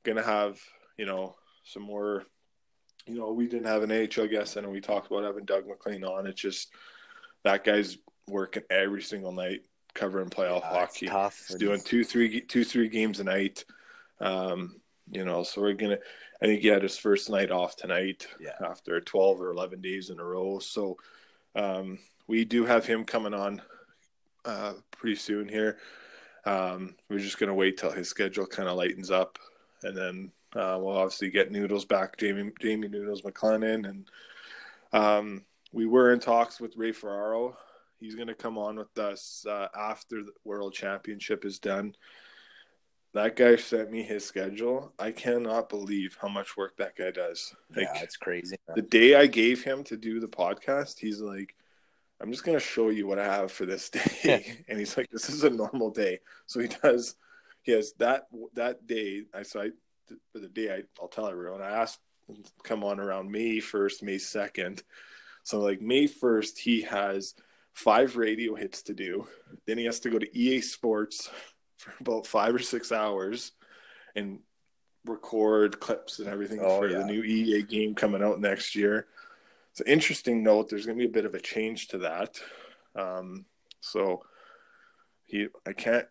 [0.04, 0.60] gonna have
[0.98, 2.26] you know some more
[3.10, 6.04] you know, we didn't have an AHL guest, and we talked about having Doug MacLean
[6.04, 6.28] on.
[6.28, 6.70] It's just
[7.44, 7.98] that guy's
[8.28, 9.62] working every single night
[9.96, 11.06] covering playoff Yeah, hockey.
[11.08, 11.46] tough.
[11.48, 13.66] He's doing two, three, two, three games a night.
[14.20, 14.80] Um,
[15.12, 15.98] you know, so we're gonna.
[16.42, 18.52] I think he had his first night off tonight Yeah.
[18.64, 20.60] after twelve or eleven days in a row.
[20.60, 20.98] So
[21.56, 21.98] um,
[22.28, 23.62] we do have him coming on
[24.46, 25.80] uh, pretty soon here.
[26.46, 29.40] Um, we're just gonna wait till his schedule kind of lightens up,
[29.82, 34.10] and then uh, we'll obviously get Noodles back, Jamie Jamie Noodles McLennan, and
[34.94, 37.58] um, we were in talks with Ray Ferraro.
[38.00, 41.96] He's going to come on with us uh, after the World Championship is done.
[43.14, 44.94] That guy sent me his schedule.
[44.98, 47.56] I cannot believe how much work that guy does.
[47.76, 48.58] Like yeah, it's crazy.
[48.76, 51.56] the day I gave him to do the podcast, he's like,
[52.22, 53.90] "I'm just going to show you what I have for this
[54.24, 57.16] day," and he's like, "This is a normal day." So he does.
[57.64, 59.24] He has that that day.
[59.34, 59.70] I so I
[60.32, 61.62] for the day I, I'll tell everyone.
[61.62, 64.84] I asked him to come on around May first, May second.
[65.44, 67.34] So like May first, he has
[67.74, 69.28] five radio hits to do.
[69.66, 71.30] Then he has to go to EA Sports
[71.78, 73.52] for about five or six hours
[74.16, 74.40] and
[75.06, 77.00] record clips and everything Oh, for yeah.
[77.00, 79.08] the new EA game coming out next year.
[79.72, 80.70] It's an interesting note.
[80.70, 82.40] There's going to be a bit of a change to that.
[82.96, 83.46] Um,
[83.82, 84.24] so
[85.26, 86.08] he, I can't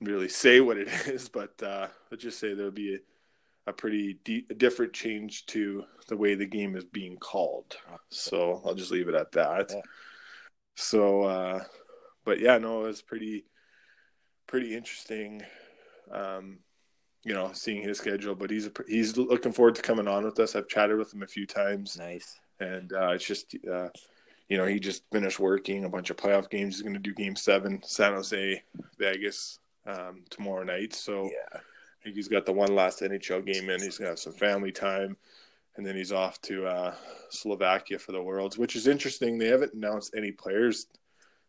[0.00, 2.98] really say what it is, but uh, let's just say there'll be a,
[3.68, 7.76] a pretty de- different change to the way the game is being called.
[8.10, 9.70] So I'll just leave it at that.
[9.70, 9.80] Yeah.
[10.76, 11.64] So, uh,
[12.24, 13.44] but yeah, no, it was pretty,
[14.46, 15.42] pretty interesting.
[16.10, 16.60] Um,
[17.24, 20.38] you know, seeing his schedule, but he's a, he's looking forward to coming on with
[20.38, 20.56] us.
[20.56, 22.38] I've chatted with him a few times Nice.
[22.60, 23.88] and uh, it's just uh,
[24.48, 26.76] you know he just finished working a bunch of playoff games.
[26.76, 28.62] He's going to do Game Seven, San Jose,
[28.98, 30.94] Vegas um, tomorrow night.
[30.94, 31.60] So Yeah.
[32.00, 33.80] I think he's got the one last NHL game in.
[33.80, 35.16] He's to have some family time,
[35.76, 36.94] and then he's off to uh,
[37.30, 39.38] Slovakia for the Worlds, which is interesting.
[39.38, 40.86] They haven't announced any players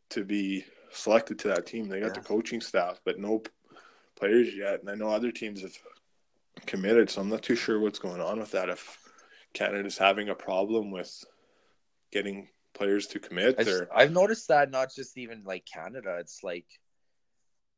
[0.10, 1.88] to be selected to that team.
[1.88, 3.43] They got the coaching staff, but no
[4.18, 4.82] players yet.
[4.82, 5.78] And I know other teams have
[6.66, 8.70] committed, so I'm not too sure what's going on with that.
[8.70, 8.97] If
[9.54, 11.24] Canada's having a problem with
[12.12, 16.18] getting players to commit, just, or I've noticed that not just even like Canada.
[16.20, 16.66] It's like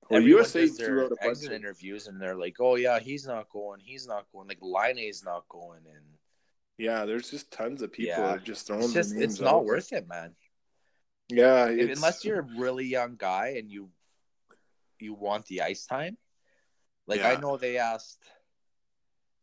[0.09, 2.75] Well, everyone USA does their threw out a bunch of- interviews, and they're like, "Oh
[2.75, 3.79] yeah, he's not going.
[3.79, 4.47] He's not going.
[4.47, 6.05] Like Line is not going." And
[6.77, 8.33] yeah, there's just tons of people Yeah.
[8.35, 8.83] are just throwing.
[8.83, 10.35] it's just it's not worth it, man.
[11.29, 13.91] Yeah, If- unless you're a really young guy and you
[14.99, 16.17] you want the ice time.
[17.07, 18.23] Like I know they asked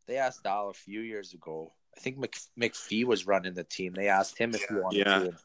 [0.06, 1.72] they asked Al a few years ago.
[1.96, 3.92] I think Mc, McPhee was running the team.
[3.92, 5.18] They asked him if he wanted Yeah.
[5.20, 5.38] to.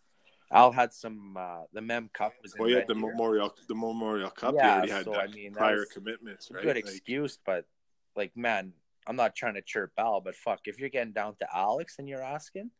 [0.53, 3.09] Al had some uh the Mem Cup was in Well, yeah, the Deer.
[3.09, 4.55] Memorial, the Memorial Cup.
[4.55, 6.63] Yeah, already had so, I mean, prior commitments, right?
[6.63, 7.65] good Like, excuse, but
[8.15, 8.73] like man,
[9.07, 12.07] I'm not trying to chirp Al, but fuck, if you're getting down to Alex and
[12.07, 12.71] you're asking,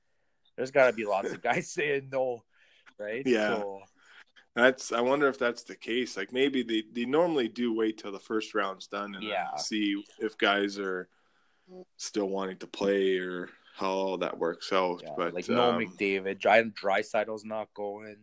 [0.55, 2.43] there's got to be lots of guys saying no,
[2.99, 3.23] right?
[3.25, 3.47] Yeah.
[3.47, 3.79] So,
[4.55, 4.91] That's.
[4.91, 6.15] I wonder if that's the case.
[6.15, 9.55] Like maybe they they normally do wait till the first round's done and Yeah.
[9.55, 11.09] see if guys are
[11.97, 15.01] still wanting to play or how all that works out.
[15.03, 18.17] yeah, but like no um, McDavid, Dry Draisaitl's not going.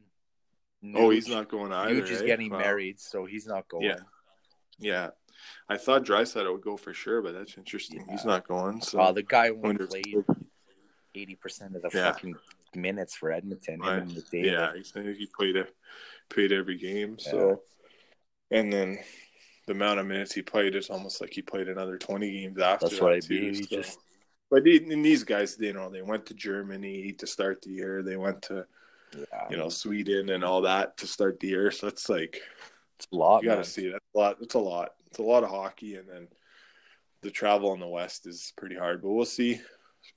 [0.94, 2.00] oh, he's not going either.
[2.02, 2.26] Nuge is eh?
[2.26, 2.58] getting Wow.
[2.58, 3.84] married, so he's not going.
[3.84, 3.98] Yeah.
[4.78, 5.10] Yeah,
[5.68, 8.06] I thought Draisaitl would go for sure, but that's interesting.
[8.08, 8.80] He's not going.
[8.80, 10.24] So Wow, the guy if- played
[11.14, 12.12] eighty percent of the Yeah.
[12.12, 12.36] fucking
[12.74, 13.80] minutes for Edmonton.
[13.80, 14.06] Right.
[14.32, 15.66] Yeah, he he played a,
[16.30, 17.18] played every game.
[17.18, 17.62] So,
[18.50, 19.00] and then
[19.66, 22.88] the amount of minutes he played is almost like he played another twenty games after.
[22.88, 23.54] That's what that, I too, mean.
[23.54, 23.76] He so.
[23.76, 23.98] just
[24.50, 28.02] But and these guys, you know, they went to Germany to start the year.
[28.02, 28.66] They went to
[29.16, 31.70] yeah, you know Sweden and all that to start the year.
[31.70, 32.40] So it's like
[32.96, 33.42] it's a lot.
[33.42, 33.88] you got to see.
[33.88, 34.36] That's a lot.
[34.40, 34.90] It's a lot.
[35.06, 36.28] It's a lot of hockey, and then
[37.22, 39.02] the travel in the West is pretty hard.
[39.02, 39.60] But we'll see.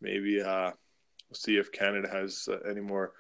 [0.02, 0.72] Maybe uh,
[1.30, 3.14] we'll see if Canada has uh, any more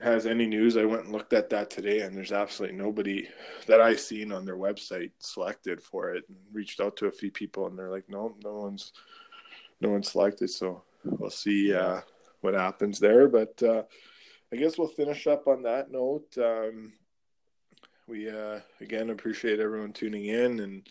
[0.00, 0.76] has any news.
[0.76, 3.28] I went and looked at that today, and there's absolutely nobody
[3.66, 6.24] that I seen on their website selected for it.
[6.28, 8.92] And reached out to a few people, and they're like, no, no one's
[9.80, 10.50] no one's selected.
[10.50, 12.00] So we'll see uh,
[12.40, 13.28] what happens there.
[13.28, 13.82] But uh,
[14.52, 16.36] I guess we'll finish up on that note.
[16.38, 16.92] Um,
[18.08, 20.88] we uh, again appreciate everyone tuning in and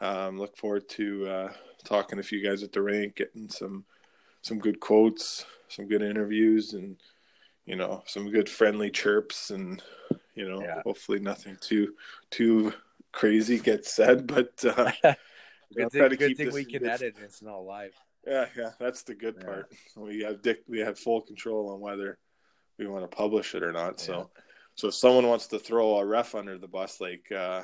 [0.00, 1.52] um, look forward to uh,
[1.84, 3.84] talking to a few guys at the rink, getting some
[4.42, 6.96] some good quotes, some good interviews, and
[7.64, 9.80] you know some good friendly chirps, and
[10.34, 10.82] you know Yeah.
[10.84, 11.94] hopefully nothing too
[12.30, 12.72] too
[13.12, 14.90] crazy gets said, but uh,
[15.74, 17.14] Good thing, good thing we can edit.
[17.16, 17.94] and It's not live.
[18.26, 19.46] yeah, yeah, that's the good Yeah.
[19.46, 19.72] part.
[19.96, 22.18] We have Dick, we have full control on whether
[22.78, 24.00] we want to publish it or not.
[24.00, 24.30] So,
[24.74, 27.62] so if someone wants to throw a ref under the bus, like uh,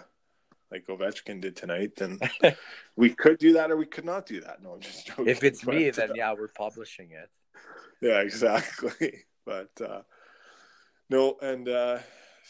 [0.71, 2.19] like Ovechkin did tonight, then
[2.97, 4.63] we could do that or we could not do that.
[4.63, 5.29] No, I'm just joking.
[5.29, 7.31] If it's me, But, then uh, yeah, we're publishing it.
[8.01, 9.25] yeah, exactly.
[9.47, 10.03] But uh,
[11.09, 12.01] no, and uh,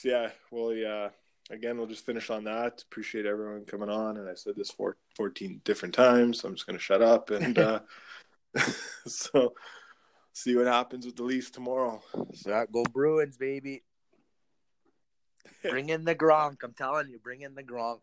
[0.02, 1.10] yeah, well, yeah.
[1.50, 2.82] Again, we'll just finish on that.
[2.82, 6.66] Appreciate everyone coming on, and I said this for 14 different times, so I'm just
[6.66, 7.80] going to shut up and uh,
[9.06, 9.54] so
[10.32, 12.02] see what happens with the Leafs tomorrow.
[12.34, 13.82] So that go Bruins, baby.
[15.62, 16.58] Bring in the Gronk.
[16.62, 18.00] I'm telling you, bring in the Gronk.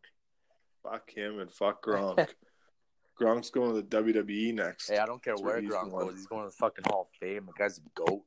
[0.84, 2.28] Fuck him and fuck Gronk.
[3.20, 4.89] Gronk's going to the WWE next.
[4.89, 6.16] Hey, I don't care That's where Gronk goes.
[6.16, 7.46] He's going to the fucking Hall of Fame.
[7.46, 8.24] The guy's a goat.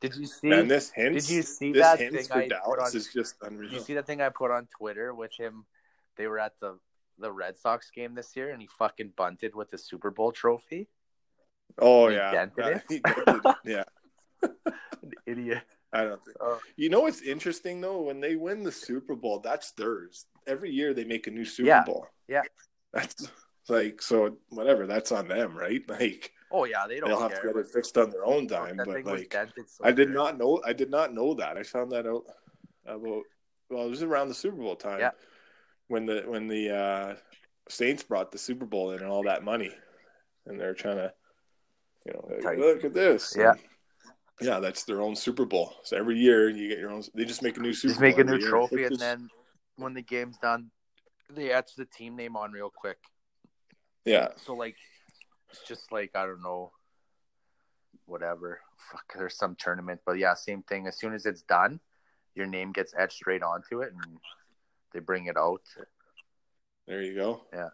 [0.00, 0.48] Did you see?
[0.48, 1.26] Man, this hints.
[1.26, 3.72] did you see that thing for I put on- is just Did unreal.
[3.72, 5.64] you see that thing I put on Twitter with him?
[6.16, 6.78] They were at the
[7.18, 10.88] the Red Sox game this year, and he fucking bunted with the Super Bowl trophy.
[11.78, 12.82] oh yeah, yeah, it?
[12.88, 13.84] he dented yeah.
[14.42, 15.62] An idiot.
[15.92, 16.36] I don't think.
[16.40, 16.60] Oh.
[16.76, 18.02] You know what's interesting though?
[18.02, 20.26] When they win the Super Bowl, that's theirs.
[20.46, 21.84] Every year they make a new Super Yeah.
[21.84, 22.06] Bowl.
[22.28, 22.42] Yeah.
[22.92, 23.30] That's
[23.68, 24.36] like so.
[24.50, 24.86] Whatever.
[24.86, 25.82] That's on them, right?
[25.88, 28.78] Like Oh yeah, they don't they'll have to get it fixed on their own dime.
[28.78, 29.34] that But like.
[29.66, 30.62] So I did not know.
[30.64, 31.58] I did not know that.
[31.58, 32.24] I found that out
[32.86, 33.22] about.
[33.68, 35.00] Well, it was around the Super Bowl time.
[35.00, 35.10] Yeah.
[35.88, 37.14] When the when the uh,
[37.68, 39.72] Saints brought the Super Bowl in and all that money,
[40.46, 41.12] and they're trying to,
[42.06, 43.34] you know, like, look at this.
[43.36, 43.50] Yeah.
[43.50, 43.60] And,
[44.40, 45.74] yeah, that's their own Super Bowl.
[45.82, 47.02] So every year you get your own.
[47.14, 48.08] They just make a new Super Just Bowl.
[48.08, 48.48] make a new year.
[48.48, 49.28] trophy, and then
[49.76, 50.70] when the game's done,
[51.30, 52.98] they etch the team name on real quick.
[54.04, 54.76] yeah, So like,
[55.66, 56.72] just like I don't know,
[58.06, 58.60] whatever.
[58.90, 60.86] Fuck, there's some tournament, but yeah, same thing.
[60.86, 61.80] As soon as it's done,
[62.34, 64.18] your name gets etched right onto it, and
[64.92, 65.62] they bring it out.
[66.86, 67.42] there you go.
[67.52, 67.68] Yeah.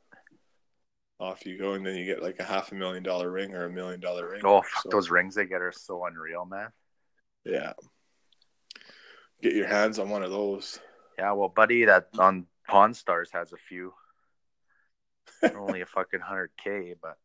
[1.20, 3.66] Off you go, and then you get like a half a million dollar ring or
[3.66, 4.40] a million dollar ring.
[4.44, 6.70] Oh, fuck, So, those rings they get are so unreal, man.
[7.44, 7.74] Yeah.
[9.40, 10.80] Get your hands on one of those.
[11.18, 13.92] Yeah, well, buddy, that on Pawn Stars has a few.
[15.56, 17.18] Only a fucking hundred k, but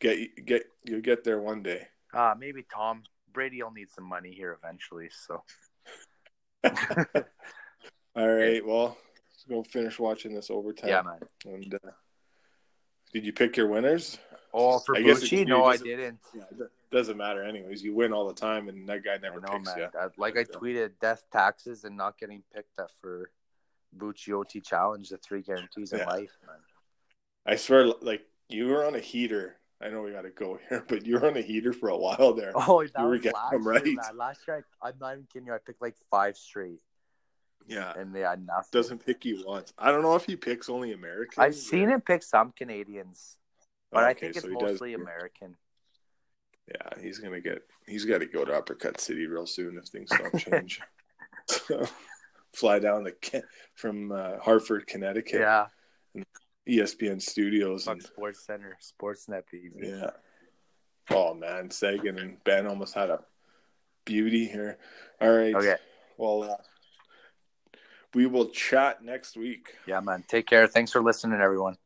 [0.00, 1.88] Get get you'll get there one day.
[2.14, 5.08] uh maybe Tom Brady will need some money here eventually.
[5.10, 5.42] So
[8.16, 8.64] All right.
[8.64, 8.96] Well,
[9.30, 10.88] let's go finish watching this overtime.
[10.88, 11.20] yeah, man.
[11.44, 11.90] And uh,
[13.12, 14.18] did you pick your winners?
[14.54, 16.18] Oh, for I Bucci, no, I didn't.
[16.34, 17.82] Yeah, it doesn't matter anyways.
[17.82, 19.78] You win all the time, and that guy I never know, picks man.
[19.92, 20.00] you.
[20.00, 23.30] I- like I tweeted, death taxes and not getting picked up for
[23.98, 26.06] Bucci OT challenge, the three guarantees in Yeah.
[26.06, 26.56] life, man.
[27.44, 29.56] I swear, like you were on a heater.
[29.82, 31.96] I know we got to go here, but you were on a heater for a
[31.96, 32.52] while there.
[32.68, 33.84] Oh, that were was last year, right.
[33.84, 34.16] man.
[34.16, 35.54] Last year, I, I'm not even kidding you.
[35.54, 36.80] I picked like five straight,
[37.66, 38.68] Yeah, and they had nothing.
[38.72, 39.72] doesn't pick you once.
[39.78, 41.38] I don't know if he picks only Americans.
[41.38, 43.36] I've seen him pick some Canadians,
[43.92, 45.56] but I Okay, think it's so he does- mostly American.
[46.68, 47.62] Yeah, he's gonna get.
[47.86, 50.80] He's got to go to Uppercut City real soon if things don't change.
[51.46, 51.86] so,
[52.52, 53.42] fly down to
[53.76, 55.66] from uh, Hartford, Connecticut, Yeah,
[56.68, 59.42] ESPN studios, fuck and Sports Center, Sportsnet,
[59.76, 60.10] yeah.
[61.10, 63.20] Oh man, Seguin and Benn almost had a
[64.04, 64.78] beauty here.
[65.20, 65.54] All right.
[65.54, 65.76] Okay,
[66.16, 66.56] Well, uh,
[68.14, 69.74] we will chat next week.
[69.86, 70.24] yeah, man.
[70.26, 70.66] Take care.
[70.66, 71.76] Thanks for listening, everyone.